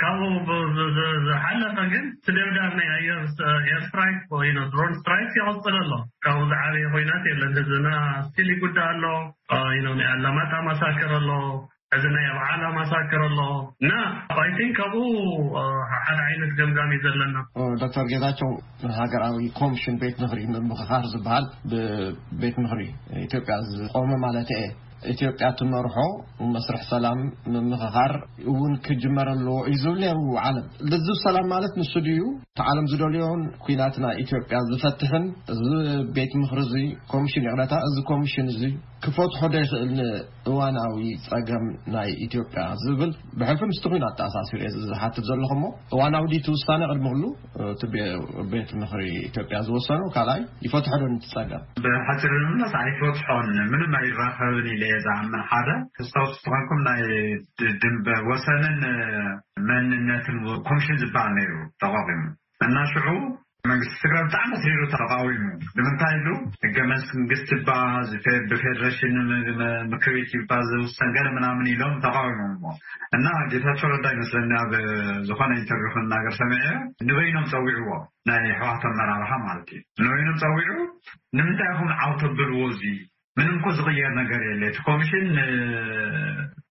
ካብኡ 0.00 0.48
ዝሓለፈ 1.26 1.76
ግን 1.92 2.04
ስደብዳርናኣየር 2.26 3.20
ኤርስትራ 3.74 4.02
ድሮን 4.72 4.92
ስትራይክ 5.00 5.32
ይቐፅለሎ 5.40 5.90
ካብኡ 6.26 6.44
ዝዓበየ 6.52 6.86
ኮይናት 6.94 7.24
የብለን 7.30 7.54
ህዝብና 7.60 7.88
ስቲል 8.28 8.50
ይጉዳእ 8.54 8.88
ኣሎ 8.92 9.04
ኣላማት 10.14 10.52
መሳክር 10.70 11.14
ሎ 11.28 11.32
እዚና 11.96 12.16
ዓለም 12.48 12.76
ኣሳክር 12.82 13.22
ኣሎ 13.26 13.38
ና 13.88 13.90
ብይንክ 14.36 14.70
ካብኡ 14.78 14.94
ሓደ 16.06 16.18
ዓይነት 16.28 16.52
ገምጋሚ 16.60 16.92
ዘለና 17.04 17.36
ዶክተር 17.82 18.06
ጌዛቸው 18.12 18.50
ሃገራዊ 19.00 19.46
ኮሚሽን 19.60 19.98
ቤት 20.04 20.16
ምክሪ 20.24 20.40
ንምክኻር 20.54 21.04
ዝበሃል 21.14 21.46
ብቤት 21.72 22.56
ምክሪ 22.64 22.80
ኢትዮጵያ 23.28 23.56
ዝቆመ 23.80 24.10
ማለት 24.26 24.50
እየ 24.56 24.62
ኢትዮ 25.12 25.28
ያ 25.44 25.48
ትመርሖ 25.60 25.94
መስርሕ 26.54 26.80
ሰላም 26.92 27.20
ምምክኻር 27.54 28.12
እውን 28.50 28.72
ክጅመረለዎ 28.86 29.54
እዩ 29.72 29.78
ዝብል 29.84 30.02
ዓለም 30.46 30.66
ልዝብ 30.92 31.16
ሰላም 31.26 31.46
ማለት 31.54 31.72
ንስ 31.80 31.92
ድዩ 32.08 32.20
እቲዓለም 32.54 32.86
ዝደልዮን 32.92 33.42
ኩናት 33.64 33.96
ናይ 34.04 34.14
ኢዮጵያ 34.24 34.56
ዝፈትሕን 34.70 35.24
እዚ 35.54 35.62
ቤት 36.16 36.32
ምክሪ 36.42 36.60
እ 36.86 36.88
ኮሚሽን 37.14 37.42
የቕዳታ 37.48 37.72
እዚ 37.90 37.96
ኮሚሽን 38.12 38.46
እ 38.54 38.56
ክፈትሖ 39.04 39.40
ዶይክእል 39.52 39.86
ንእዋናዊ 39.98 40.98
ፀገም 41.30 41.64
ናይ 41.94 42.08
ኢትዮጵያ 42.26 42.60
ዝብል 42.82 43.10
ብሕልፊ 43.38 43.60
ምስቲ 43.70 43.84
ኩና 43.92 44.04
ተኣሳሲሩ 44.18 44.60
እዝሓትት 44.80 45.24
ዘለኹ 45.30 45.50
ሞ 45.62 45.64
እዋናዊ 45.94 46.32
ትውሳነ 46.48 46.80
ቅድሚ 46.92 47.06
ክሉ 47.14 47.24
እቲ 47.72 47.82
ቤት 48.52 48.70
ምክሪ 48.82 49.00
ኢዮያ 49.40 49.56
ዝወሰኑ 49.70 50.00
ካልኣይ 50.16 50.42
ይፈትሖ 50.66 50.92
ዶትፀገም 51.02 51.62
ርፈትሖ 51.88 52.30
ይከብ 52.90 53.16
ዛ 55.04 55.08
ምን 55.32 55.42
ሓደ 55.50 55.68
ክስታውስ 55.96 56.32
ትኮንኩም 56.46 56.80
ናይ 56.88 57.00
ድንበ 57.82 58.06
ወሰንን 58.30 58.80
መንነትን 59.68 60.36
ኮሚሽን 60.70 60.98
ዝበሃል 61.04 61.32
ነይሩ 61.38 61.52
ተቐቂሙ 61.82 62.22
እና 62.66 62.76
ሽዑ 62.92 63.06
መንግስቲ 63.70 63.94
ትግራ 64.02 64.16
ብጣዕሚ 64.26 64.50
ስሩ 64.62 64.84
ተቃዊሙ 64.92 65.42
ንምንታይ 65.78 66.14
ኢሉ 66.20 66.28
ሕገ 66.64 66.78
መንግስቲ 66.92 67.50
ባ 67.66 67.76
ብፌደሬሽን 68.50 69.16
ምክቤት 69.92 70.50
ዝውሰንገ 70.70 71.16
ምናምን 71.36 71.66
ኢሎም 71.72 71.94
ተቃዊሞም 72.06 72.54
ሞ 72.64 72.72
እና 73.18 73.26
ጌታቸ 73.52 73.82
ዳ 74.06 74.12
ይመስለኒ 74.14 74.50
ኣብ 74.62 74.72
ዝኮነ 75.28 75.52
ኢንተርቪ 75.60 75.84
ክንናገር 75.94 76.34
ሰሚሐ 76.40 76.64
ንበይኖም 77.08 77.46
ፀዊዕዎ 77.52 77.90
ናይ 78.30 78.40
ኣሕዋህቶ 78.54 78.82
ኣመራርሓ 78.92 79.30
ማለት 79.48 79.70
እዩ 79.76 79.80
ንበይኖም 80.02 80.38
ፀዊዑ 80.44 80.68
ንምንታይ 81.38 81.72
ኹም 81.78 81.90
ዓውቶ 82.04 82.22
ዘልዎ 82.40 82.64
እዚ 82.74 82.82
ምንምኮ 83.38 83.64
ዝቅየር 83.78 84.10
ነገር 84.20 84.40
የለ 84.48 84.62
እቲ 84.70 84.78
ኮሚሽን 84.86 85.26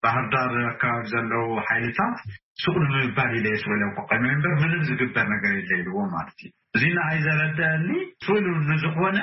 ባህርዳር 0.03 0.51
ኣከባቢ 0.71 1.05
ዘለው 1.13 1.45
ሓይልታት 1.67 2.19
ሱቅ 2.63 2.75
ምምባል 2.91 3.31
ኢለ 3.37 3.45
የስበለኮ 3.53 3.95
ቀይ 4.09 4.19
በር 4.43 4.53
ምንም 4.63 4.81
ዝግበር 4.89 5.25
ነገር 5.33 5.51
የለ 5.59 5.71
ኢልዎ 5.79 6.03
ማለት 6.15 6.37
እዩ 6.45 6.51
እዚ 6.77 6.83
ናኣይ 6.97 7.19
ዘረድአኒ 7.25 7.87
ስሉ 8.25 8.45
ንዝኾነ 8.69 9.17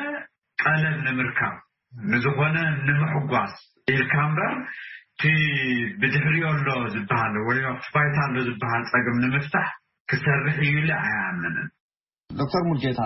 ቀለብ 0.63 0.97
ንምርካብ 1.07 1.55
ንዝኾነ 2.13 2.57
ንምሕጓስ 2.89 3.55
ኢልካ 3.95 4.15
እምበር 4.29 4.53
ቲ 5.23 5.31
ብድሕሪዮ 6.01 6.47
ሎ 6.69 6.71
ዝበሃል 6.95 7.35
ወይ 7.49 7.61
ፋይታ 7.93 8.19
ሎ 8.35 8.43
ዝበሃል 8.49 8.83
ፀግም 8.93 9.17
ንምፍታሕ 9.25 9.71
ክሰርሕ 10.11 10.57
እዩ 10.67 10.75
ሎ 10.89 10.91
ኣይኣምንን 11.05 11.69
ዶር 12.53 12.63
ሙልጌታ 12.69 13.01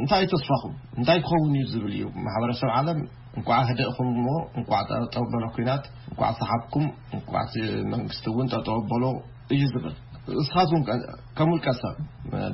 እንታይ 0.00 0.24
ተስፋኹም 0.32 0.74
እንታይ 0.98 1.18
ክኸውን 1.26 1.54
እዩ 1.54 1.62
ዝብል 1.70 1.92
እዩ 1.96 2.04
ማሕበረሰብ 2.26 2.68
ዓለም 2.78 2.98
እንኳዕ 3.38 3.58
ህደእኹም 3.68 4.08
እሞ 4.16 4.26
እንኳዕ 4.58 4.78
ተጠወበሎ 4.90 5.44
ኩናት 5.56 5.84
እንኳዕ 6.10 6.30
ሰሓብኩም 6.40 6.84
እንኳዕ 7.16 7.50
መንግስቲ 7.94 8.24
እውን 8.32 8.48
ተጠወበሎ 8.52 9.02
እዩ 9.54 9.62
ዝብል 9.72 9.94
ንስኻትኩም 10.38 10.82
ከም 11.38 11.50
ውልቀ 11.54 11.66
ሰብ 11.80 11.96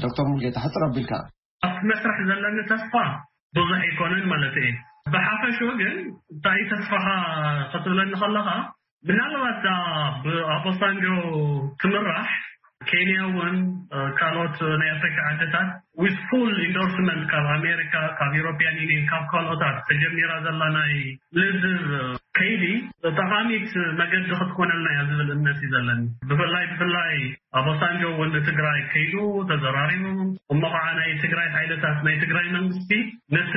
ዶተር 0.05 0.27
ሙልጌታ 0.31 0.57
ሕጥረቢልካ 0.65 1.13
ኣብቲ 1.69 1.83
መስራሕ 1.93 2.19
ዘለኒ 2.31 2.57
ተስፋ 2.73 2.95
ብዙሕ 3.59 3.81
ይኮነን 3.91 4.27
ማለት 4.33 4.57
እ 4.65 4.67
ብሓፈሹ 5.15 5.59
ግን 5.83 5.95
እንታይ 6.35 6.61
ተስፋኻ 6.73 7.07
ክትብለኒ 7.73 8.13
ከለካ 8.23 8.49
ምናለባት 9.09 9.65
ብኣፖሳንጆ 10.25 11.05
ትምራሕ 11.83 12.29
ኬንያ 12.91 13.15
ውን 13.37 13.55
ካልኦት 14.19 14.59
ናይ 14.81 14.91
ኣፍካ 14.97 15.17
ዓደታት 15.31 15.71
ፉል 16.29 16.55
ኢዶርስ 16.69 16.95
ካብ 17.33 17.47
ኣሜሪካ 17.59 17.95
ካብ 18.21 18.33
ሮያ 18.47 18.71
ዩኒን 18.81 19.03
ካብ 19.11 19.25
ካልኦታት 19.33 19.77
ተጀሚራ 19.89 20.31
ዘላናይ 20.47 20.95
ልዝብ 21.41 21.83
ከይዲ 22.37 22.65
ጠቃሚት 23.19 23.71
መገዲ 23.99 24.27
ክትኮነልናያ 24.41 24.99
ዝብል 25.11 25.29
እምነት 25.35 25.59
እዩ 25.63 25.71
ዘለኒ 25.75 26.01
ብፍላይ 26.31 26.65
ብፍላይ 26.71 27.15
ኣብ 27.59 27.67
ሳንጆ 27.81 28.03
ወድ 28.21 28.35
ትግራይ 28.49 28.81
ከይሉ 28.93 29.15
ተዘራሪቡ 29.51 30.05
እሞከዓ 30.55 30.83
ናይ 30.99 31.11
ትግራይ 31.25 31.49
ሓይለታት 31.57 31.99
ናይ 32.07 32.17
ትግራይ 32.25 32.47
መንግስቲ 32.57 32.93
ነቲ 33.37 33.53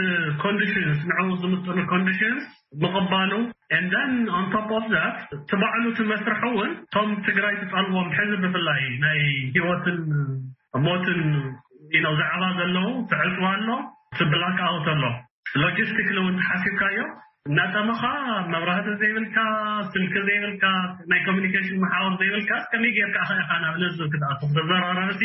ኮንዲሽንስ 0.45 0.99
ንዕው 1.11 1.29
ዝምጥሚ 1.43 1.79
ኮንዲሽንስ 1.93 2.43
ምቕባሉ 2.83 3.31
ን 3.85 4.27
ኣንቶፖ 4.39 4.69
ፍታት 4.85 5.15
ትበዕሉ 5.49 5.83
ትመስርሐ 5.99 6.41
እውን 6.53 6.71
እቶም 6.83 7.09
ትግራይ 7.27 7.55
ትፃልዎም 7.63 8.07
ሕዚ 8.17 8.31
ብፍላይ 8.43 8.81
ናይ 9.05 9.19
ሂወትን 9.57 9.99
ሞትን 10.85 11.21
ኢ 11.97 12.01
ዛዕባ 12.19 12.43
ዘለዉ 12.59 12.87
ትዕልፅዎ 13.11 13.45
ኣሎ 13.53 13.69
እቲ 14.13 14.19
ብላክውሎ 14.31 15.03
ሎጂስቲክሉእውን 15.63 16.35
ተሓሲብካ 16.39 16.81
እዮም 16.93 17.09
እናጠምኻ 17.47 18.01
መብራህቲ 18.53 18.87
ዘይብልካ 19.01 19.37
ስልክ 19.91 20.13
ዘይብልካ 20.27 20.63
ናይ 21.11 21.19
ኮሚኒኬሽን 21.27 21.77
መሓወር 21.83 22.13
ዘይብልካከመይ 22.21 22.91
ጌይርከከኻ 22.95 23.49
ናብ 23.63 23.75
ልዝም 23.83 24.09
ክኣቶ 24.13 24.41
ተዘራረብቲ 24.55 25.21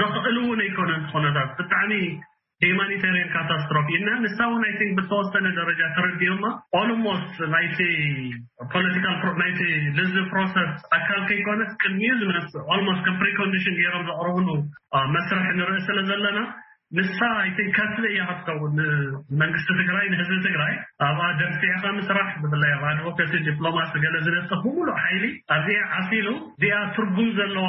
ዘኽእል 0.00 0.36
እውን 0.42 0.60
ኣይኮነ 0.66 0.90
ንትኾነታት 1.00 1.50
ብጣዕሚ 1.60 1.92
ሂማኒታሪን 2.64 3.28
ካታስትሮፊ 3.34 3.88
ና 4.06 4.12
ንሳ 4.22 4.38
እውን 4.50 4.62
ብተወሰነ 4.98 5.46
ደረጃ 5.58 5.80
ተረድዮማ 5.96 6.44
ኣስ 6.78 7.36
ልዝዝም 9.98 10.26
ፕሮስ 10.32 10.54
ኣካል 10.98 11.20
ከይኮነ 11.28 11.60
ቅድሚዩ 11.82 12.14
ዝ 12.22 12.30
ኣስ 12.90 12.98
ከም 13.06 13.18
ፕሪኮንዲሽን 13.22 13.76
ገሮም 13.82 14.02
ዘቅርብሉ 14.10 14.48
መስርሒ 15.16 15.44
ንሪኦ 15.60 15.78
ስለ 15.90 15.98
ዘለና 16.10 16.38
ንሳ 16.96 17.16
ይን 17.56 17.68
ካስል 17.76 18.04
እይክተው 18.10 18.60
ንመንግስቲ 18.76 19.68
ትግራይ 19.80 20.06
ንህዝቢ 20.12 20.36
ትግራይ 20.46 20.74
ኣብኣ 21.06 21.24
ደርሲዕኻ 21.40 21.82
ምስራሕ 21.96 22.28
ብፍላይ 22.42 22.72
ኣብ 22.76 22.84
ኣድቨኬሲ 22.90 23.32
ዲፕሎማሲ 23.48 23.92
ገለ 24.04 24.16
ዝነጥፍ 24.26 24.62
ብውሉ 24.64 24.88
ሓይሊ 25.02 25.24
ኣዚኣ 25.56 25.82
ዓሲሉ 25.98 26.28
ዚኣ 26.64 26.78
ትርጉም 26.98 27.28
ዘለዋ 27.38 27.68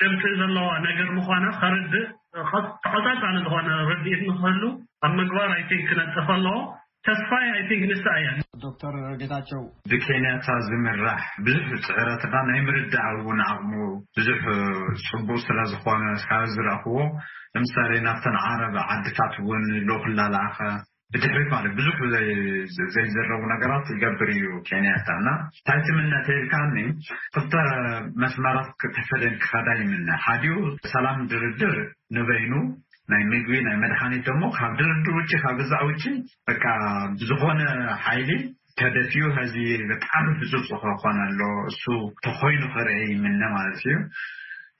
ጭምቂ 0.00 0.22
ዘለዋ 0.40 0.66
ነገር 0.88 1.08
ምኳና 1.18 1.44
ከርዲእ 1.60 2.06
ተቐፃፃሊ 2.82 3.36
ዝኾነ 3.46 3.68
ርድኢት 3.90 4.20
ንኽህሉ 4.30 4.62
ኣብ 5.06 5.12
ምግባር 5.20 5.48
ኣይን 5.56 5.84
ክነጥፈ 5.90 6.28
ኣለዎ 6.38 6.58
ተስፋይ 7.06 7.44
ይን 7.66 7.82
ንሳ 7.90 8.02
እያ 8.20 8.30
ዶተር 8.62 8.96
ጌታቸው 9.20 9.60
ብኬንያታ 9.90 10.46
ዝምራሕ 10.66 11.20
ብዙሕ 11.44 11.62
ፅዕረትና 11.86 12.34
ናይ 12.48 12.60
ምርዳእ 12.66 13.06
እውን 13.20 13.38
ኣቅሙ 13.50 13.72
ብዙሕ 14.16 14.40
ፅቡቅ 15.06 15.38
ስለዝኮነ 15.46 16.04
ካ 16.30 16.40
ዝረእክዎ 16.54 16.96
ንምሳሊ 17.56 17.92
ናብተን 18.06 18.36
ዓረብ 18.48 18.76
ዓድታት 18.94 19.34
እውን 19.44 19.64
ሎክላላኣኸ 19.90 20.58
ብድሕሪት 21.14 21.48
ማለት 21.54 21.72
ብዙሕ 21.78 21.96
ዘይዘረቡ 22.96 23.40
ነገራት 23.54 23.86
ይገብር 23.94 24.28
እዩ 24.34 24.44
ኬንያታ 24.68 25.08
ና 25.28 25.28
እንታይ 25.56 25.80
ትምነተይልካኒ 25.88 26.76
ክልተ 27.36 27.54
መስመራት 28.24 28.68
ክተፈለን 28.82 29.34
ክከዳ 29.44 29.68
ይምን 29.82 30.04
ሓድኡ 30.26 30.54
ሰላም 30.94 31.18
ድርድር 31.32 31.76
ንበይኑ 32.18 32.52
ናይ 33.12 33.22
ምግቢ 33.30 33.54
ናይ 33.66 33.76
መድሓኒት 33.82 34.26
ሞ 34.40 34.48
ካብ 34.56 34.72
ድርድር 34.78 35.14
ውጪ 35.18 35.30
ካብ 35.42 35.54
ግዛዕ 35.60 35.80
ውጪ 35.90 36.02
ዝኮነ 37.28 37.60
ሓይሊ 38.04 38.30
ከደፊኡ 38.80 39.24
ሕዚ 39.38 39.54
ብጣዕሚ 39.88 40.26
ፅፅ 40.52 40.68
ክኮነሎ 40.92 41.40
እሱ 41.70 41.82
ተኮይኑ 42.24 42.62
ክርአ 42.74 42.98
ይምኒ 43.12 43.40
ማለት 43.56 43.78
እዩ 43.84 43.94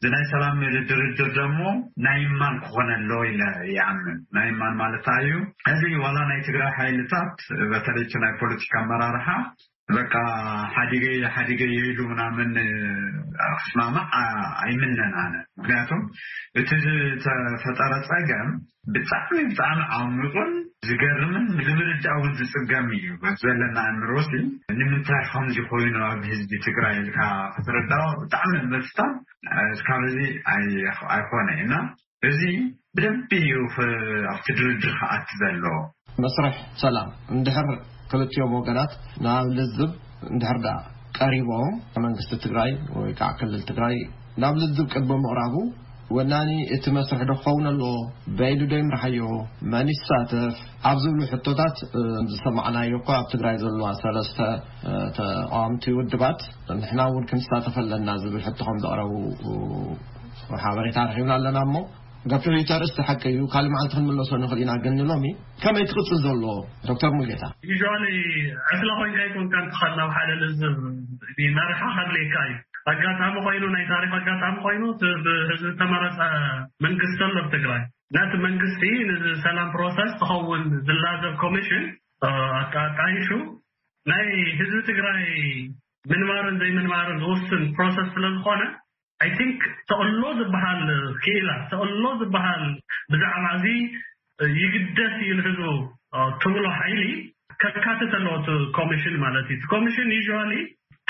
እዚ 0.03 0.07
ናይ 0.15 0.25
ሰላም 0.33 0.61
ድድርድር 0.77 1.29
ደሞ 1.41 1.59
ናይ 2.07 2.21
እማን 2.29 2.55
ክኾነሎ 2.67 3.11
ኢ 3.31 3.33
ይዓምን 3.77 4.19
ናይ 4.37 4.47
እማን 4.53 4.77
ማለታ 4.83 5.07
እዩ 5.25 5.35
እዚ 5.73 5.83
ዋላ 6.05 6.17
ናይ 6.31 6.39
ትግራይ 6.49 6.73
ሓይልታት 6.79 7.35
በተለይ 7.73 8.09
ናይ 8.25 8.33
ፖለቲካ 8.43 8.73
ኣመራርሓ 8.85 9.27
በቃ 9.97 10.15
ሓገሓዲገ 10.91 11.61
የኢሉ 11.75 12.01
ናምን 12.21 12.51
ክስማማዕ 13.61 14.09
ኣይምነን 14.65 15.13
ኣነ 15.25 15.35
ምክንያቱም 15.61 16.01
እቲ 16.61 16.69
ዝተፈጠረ 16.87 17.93
ፀገም 18.09 18.49
ብጣዕሚ 18.95 19.37
ብጣዕሚ 19.51 19.79
ኣምቁን 19.99 20.51
ዝገርምን 20.89 21.47
ንምርጃእ 21.69 22.15
እውን 22.19 22.33
ዝፅገም 22.39 22.87
እዩዘለና 22.97 23.79
ንርሲ 23.99 24.33
ንምንታይ 24.79 25.25
ከምዚኮይኑ 25.33 25.97
ኣብ 26.11 26.23
ህዝቢ 26.31 26.53
ትግራይ 26.67 26.99
ካክትረዳዊ 27.17 28.07
ብጣዕሚ 28.23 28.55
መፍታም 28.75 29.13
ካብእዚ 29.89 30.19
ኣይኮነ 31.17 31.49
ኢና 31.63 31.75
እዚ 32.31 32.41
ብደቢዩ 32.97 33.53
ኣብቲ 34.35 34.47
ድርድር 34.59 34.93
ክኣቲ 35.01 35.29
ዘለዎ 35.43 35.77
መስራሕ 36.25 36.55
ሰላም 36.85 37.09
እንድሕር 37.35 37.69
ክልኦም 38.13 38.53
ወገናት 38.59 38.93
ናብ 39.25 39.47
ልዝብ 39.59 39.91
ንድሕርዳ 40.37 40.67
ቀሪቦም 41.19 41.71
መንግስቲ 42.05 42.33
ትግራይ 42.45 42.73
ወይ 42.99 43.13
ክልል 43.41 43.63
ትግራይ 43.71 43.97
ናብ 44.43 44.55
ልዝብ 44.63 44.87
ቅድሚ 44.95 45.11
ምቕራቡ 45.25 45.55
ወና 46.17 46.35
እቲ 46.75 46.85
መስርሕ 46.97 47.21
ዶ 47.29 47.33
ክኸውን 47.41 47.67
ኣለዎ 47.71 47.91
በይሊ 48.39 48.61
ዶይ 48.71 48.81
ምራሕዮ 48.89 49.27
መን 49.73 49.89
ይሳተፍ 49.95 50.57
ኣብ 50.91 50.97
ዝብሉ 51.03 51.21
ሕቶታት 51.33 51.77
ዝሰማዕናዮ 52.31 52.95
ኣብ 53.19 53.27
ትግራይ 53.35 53.57
ዘለዋ 53.63 53.91
ለተ 54.17 54.39
ተምቲ 55.19 55.85
ውድባት 55.99 56.41
ንና 56.81 56.99
ውን 57.15 57.27
ክንሳተፍ 57.33 57.77
ኣለና 57.85 58.09
ዝብ 58.23 58.35
ከ 58.47 58.77
ዘረቡ 58.87 59.13
ሓበሬታ 60.65 60.99
ረኪብና 61.11 61.33
ኣለና 61.39 61.59
ሞ 61.75 61.85
ጋብቶሪተርእስቲሓቂ 62.31 63.23
እዩ 63.33 63.41
ካልእ 63.53 63.71
መዓልቲ 63.75 63.93
ክንምለሶ 63.97 64.31
ንክእል 64.43 64.61
ኢና 64.63 64.71
ግንሎም 64.85 65.23
ከመይ 65.63 65.85
ትቅፅል 65.91 66.19
ዘሎ 66.25 66.43
ዶክር 66.89 67.13
ሙጌታ 67.19 67.45
ዕስላ 68.75 68.91
ኮይንካ 69.01 69.21
ይቶንከ 69.29 69.55
ንትኸእል 69.67 69.95
ናብ 70.01 70.11
ሓደ 70.17 70.31
ንዝብ 70.43 70.75
መርሓ 71.59 71.81
ከድልካ 71.99 72.35
እዩ 72.49 72.57
ኣጋጣሚ 72.93 73.35
ኮይኑ 73.47 73.63
ናይ 73.77 73.85
ታሪክ 73.93 74.13
ኣጋጣሚ 74.19 74.55
ኮይኑ 74.67 74.83
ብህዝቢ 75.25 75.63
ተመረፀ 75.81 76.19
መንግስቲ 76.87 77.21
ኣሎብ 77.29 77.47
ትግራይ 77.55 77.83
ነቲ 78.17 78.33
መንግስቲ 78.47 78.83
ንዚ 79.11 79.25
ሰላም 79.47 79.69
ፕሮሴስ 79.77 80.13
ትኸውን 80.21 80.63
ዝላዘብ 80.89 81.35
ኮሚሽን 81.45 81.85
ኣቃይሹ 82.79 83.29
ናይ 84.13 84.27
ህዝቢ 84.61 84.81
ትግራይ 84.91 85.21
ምንባርን 86.11 86.57
ዘይ 86.61 86.71
ምንማርን 86.79 87.19
ዝውስን 87.25 87.63
ፕሮስ 87.77 87.97
ስለዝኮነ 88.15 88.63
ይ 89.29 89.33
ንክ 89.47 89.63
ተቅሎ 89.91 90.21
ዝበሃል 90.37 90.83
ክኢላ 91.25 91.49
ተቅሎ 91.71 92.05
ዝበሃል 92.21 92.63
ብዛዕባ 93.13 93.47
እዚ 94.45 94.55
ይግደስ 94.67 95.17
ዩ 95.29 95.33
ንህዙ 95.39 95.61
ትምሎ 96.43 96.65
ሓይሊ 96.79 97.03
ከካትት 97.63 98.13
ኣለዎቲ 98.19 98.47
ኮሚሽን 98.79 99.17
ማለት 99.25 99.49
እዩ 99.55 99.63
ኮሚሽን 99.73 100.09
ዩሊ 100.29 100.55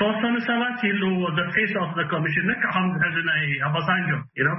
ተወሰኑ 0.01 0.35
ሰባት 0.49 0.79
ይህልውዎ 0.87 1.23
ዘ 1.37 1.44
ፌስ 1.55 1.73
ኦ 1.83 1.85
ኮሚሽን 2.14 2.46
ክዕ 2.62 2.73
ከምሕዚ 2.75 3.16
ናይ 3.31 3.44
ኣፈሳንጆ 3.68 4.09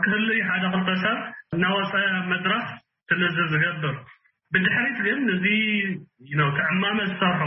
ክህልይ 0.05 0.41
ሓደ 0.49 0.63
ክልተሰብ 0.75 1.17
እናወፀ 1.57 1.93
መድራስ 2.31 2.67
ትንዝብ 3.11 3.39
ዝገብር 3.53 3.95
ብድሕሪት 4.53 4.97
ግን 5.07 5.19
እዚ 5.35 5.45
ትዕማመ 6.59 6.97
ዝሰርሖ 7.11 7.41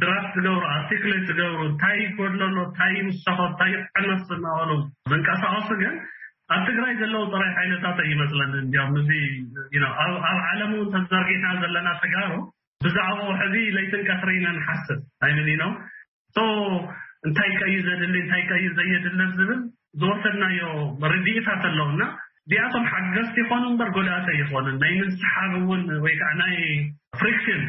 ድራት 0.00 0.24
ዝገብሩ 0.34 0.54
ኣርቲክሌት 0.76 1.22
ዝገብሩ 1.28 1.60
እንታይ 1.68 1.98
ክበድሎሎ 2.16 2.56
እንታይ 2.66 2.94
ምሰኮ 3.08 3.38
እንታይ 3.50 3.72
ዕመስ 4.00 4.20
ዝንቅሉ 4.30 4.70
ዝንቀሳቀሱ 5.12 5.68
ግን 5.82 5.94
ኣብ 6.54 6.60
ትግራይ 6.68 6.92
ዘለው 7.00 7.22
ጥራይ 7.34 7.50
ሓይለታት 7.58 7.98
ይመስለኒ 8.12 8.52
እንኦም 8.64 8.92
እዚ 9.00 9.10
ኣብ 10.02 10.12
ዓለም 10.50 10.72
እውን 10.78 10.88
ተዘርጌታ 10.94 11.46
ዘለና 11.62 11.88
ትጋሩ 12.02 12.32
ብዛዕባ 12.84 13.18
ውሕዚ 13.30 13.54
ዘይትንቀስረናን 13.76 14.58
ሓስብ 14.66 14.98
ናይ 15.22 15.32
ምኒኢኖም 15.38 15.72
እቶ 16.28 16.38
እንታይ 17.26 17.50
ከይ 17.62 17.74
ዘድሊ 17.86 18.14
እንታይ 18.24 18.42
ከይ 18.50 18.64
ዘየድልን 18.78 19.30
ዝብል 19.38 19.60
ዝወሰድናዮ 20.00 20.62
ርድኢታት 21.14 21.62
ኣለዉና 21.70 22.02
ቢኣቶም 22.50 22.84
ሓገዝቲ 22.92 23.36
ይኮኑ 23.44 23.62
እበር 23.74 23.88
ጎዳእተ 23.96 24.28
ይኮኑን 24.40 24.76
ናይ 24.82 24.92
ምንስሓር 25.00 25.52
እውን 25.60 25.82
ወይ 26.06 26.12
ከዓ 26.20 26.30
ናይ 26.42 26.54
ፍሪክሽን 27.20 27.62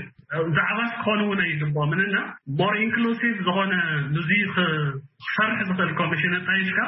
ዛዕባስ 0.56 0.90
ክኾኑ 1.02 1.20
እውን 1.26 1.40
ይግብኦ 1.50 1.84
ምንና 1.92 2.16
ሞር 2.60 2.74
ኢንሉሲቭ 2.86 3.36
ዝኮነ 3.48 3.74
ንዙ 4.16 4.30
ክሰርሕ 4.56 5.60
ዝክእል 5.70 5.92
ኮሚሽን 6.00 6.34
ጠይሽካ 6.48 6.80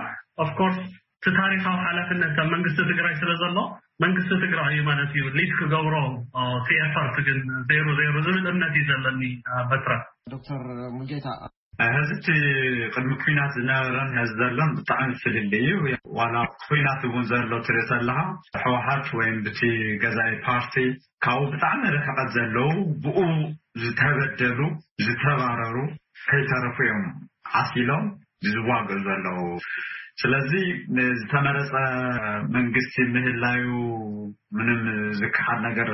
ኣፍ 0.46 0.50
ኮርስ 0.58 0.78
እቲ 1.20 1.26
ታሪካዊ 1.40 1.78
ሓላፍነት 1.86 2.32
ብ 2.38 2.48
መንግስቲ 2.54 2.80
ትግራይ 2.90 3.16
ስለ 3.22 3.32
ዘሎ 3.42 3.58
መንግስቲ 4.04 4.32
ትግራይ 4.44 4.70
እዩ 4.76 4.82
ማለት 4.90 5.14
እዩ 5.20 5.24
ሊት 5.40 5.54
ክገብሮ 5.60 5.96
ፋር 6.96 7.08
ግን 7.30 7.40
ዜሮ 7.72 7.86
ዜሩ 8.02 8.16
ዝብል 8.26 8.38
እምነት 8.54 8.76
እዩ 8.82 8.84
ዘለኒ 8.92 9.24
በትረ 9.72 9.92
ዶተር 10.34 10.64
ሙጌታ 11.00 11.28
እዚ 11.86 12.10
ቲ 12.26 12.32
ቅድሚ 12.94 13.12
ኩናት 13.22 13.52
ዝነበረን 13.58 14.10
ሕዚ 14.20 14.32
ዘሎን 14.40 14.72
ብጣዕሚ 14.78 15.12
ፍልሊ 15.22 15.54
እዩዋላ 15.92 16.36
ኩናት 16.64 17.02
እውን 17.10 17.24
ዘሎ 17.30 17.52
ትርእ 17.68 17.90
ኣለካ 17.98 18.24
ሕወሓት 18.64 19.06
ወይ 19.18 19.30
ብቲ 19.46 19.60
ገዛይ 20.04 20.34
ፓርቲ 20.48 20.74
ካብኡ 21.26 21.46
ብጣዕሚ 21.54 21.82
ርሕቐት 21.96 22.30
ዘለዉ 22.36 22.56
ብኡ 23.04 23.18
ዝተበደሉ 23.84 24.60
ዝተባረሩ 25.06 25.76
ከይተረፉ 26.28 26.78
እዮም 26.86 27.02
ዓሲሎም 27.62 28.06
ዝዋግዑ 28.52 29.00
ዘለዉ 29.22 29.38
ስለዚ 30.24 30.52
ዝተመረፀ 31.20 31.74
መንግስቲ 32.56 32.96
ምህላዩ 33.16 33.68
ምንም 34.58 34.82
ዝከሓድ 35.20 35.62
ነገር 35.72 35.92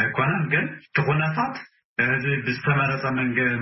ኣይኮነን 0.00 0.42
ግን 0.54 0.66
ቲኩነታት 0.96 1.54
እዚ 2.14 2.24
ብዝተመረፀ 2.46 3.02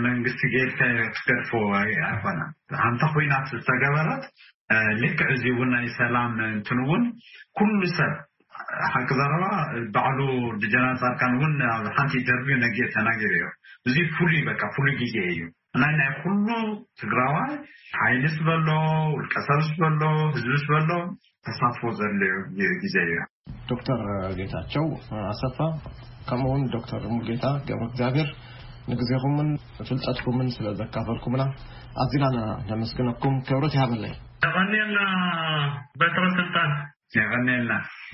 መንግስቲ 0.06 0.40
ጌርካ 0.54 0.78
ትገድፎዎ 1.16 1.62
ኣይኮና 1.80 2.40
ሓንታ 2.84 3.02
ኮይናት 3.12 3.46
ዝተገበረት 3.52 4.24
ልክዕ 5.02 5.28
እዚ 5.34 5.44
እውን 5.52 5.70
ናይ 5.74 5.86
ሰላም 5.98 6.32
እንትንእውን 6.50 7.04
ኩሉ 7.58 7.80
ሰብ 7.98 8.12
ሓቂ 8.94 9.08
ዘረባ 9.20 9.44
ባዕሉ 9.94 10.20
ድጀናን 10.62 10.98
ፃርካን 11.02 11.32
እውን 11.38 11.54
ኣብ 11.74 11.86
ሓንቲ 11.96 12.14
ደርብዩ 12.28 12.54
ነጊ 12.64 12.78
ተናጊር 12.96 13.32
እዩ 13.38 13.46
እዚ 13.88 13.96
ፍሉይ 14.16 14.36
ፍሉይ 14.76 14.94
ግዜ 15.02 15.14
እዩ 15.32 15.40
ናይ 15.82 15.94
ናይ 16.00 16.10
ኩሉ 16.22 16.48
ትግራዋይ 17.02 17.54
ሓይልስ 18.00 18.36
ዘሎ 18.48 18.68
ውልቀሰብስ 19.16 19.70
በሎ 19.80 20.02
ህዝቢስ 20.36 20.64
በሎ 20.72 20.90
ተሳትፎ 21.48 21.82
ዘለዩ 22.00 22.34
ግዜ 22.84 22.96
እዩ 23.08 23.16
ዶክተር 23.70 24.00
ጌታቸው 24.38 24.84
ኣሰፋ 25.32 25.58
ከምኡውን 26.28 26.62
ዶክተር 26.74 27.02
ሙልጌታ 27.12 27.46
ገረእግዚኣብሔር 27.68 28.28
ንግዜኹምን 28.90 29.48
ብፍልጠትኩምን 29.76 30.48
ስለዘካፈልኩምና 30.56 31.42
ኣዚና 32.02 32.24
ነመስግነኩም 32.70 33.34
ከብሮት 33.48 33.74
ይሃበለይ 33.76 34.12
ይቐኒና 34.46 34.98
በትሮ 36.00 36.24
ስልጣን 36.40 36.72
ይኒልና 37.16 37.72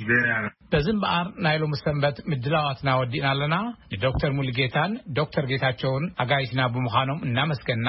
ዜርያ 0.08 0.34
በዚ 0.72 0.86
ምበኣር 0.96 1.26
ናይ 1.44 1.56
ሎም 1.62 1.72
ሰንበት 1.82 2.16
ምድላዋትና 2.30 2.90
ወዲእና 3.00 3.26
ኣለና 3.32 3.56
ንዶክተር 3.94 4.30
ሙሉጌታን 4.38 4.92
ዶክተር 5.18 5.44
ጌታቸውን 5.50 6.04
ኣጋይትና 6.24 6.60
ብምዃኖም 6.74 7.22
እናመስገና 7.28 7.88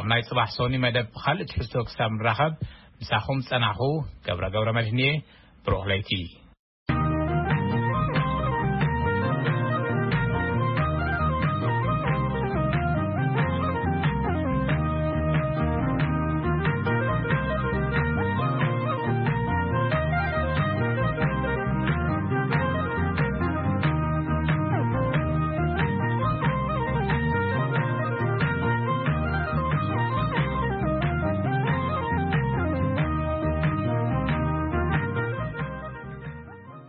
ኣብ 0.00 0.06
ናይ 0.12 0.22
ፅባሕ 0.28 0.48
ሶኒ 0.58 0.74
መደብ 0.84 1.08
ብካልኦትሕዝቶ 1.16 1.74
ክሳብ 1.88 2.12
ንራኸብ 2.20 2.54
ንሳኹም 3.02 3.42
ፀናኹ 3.50 3.80
ገብረገብረ 4.28 4.70
መድህን 4.78 5.04
ብሮክለይቲ 5.66 6.22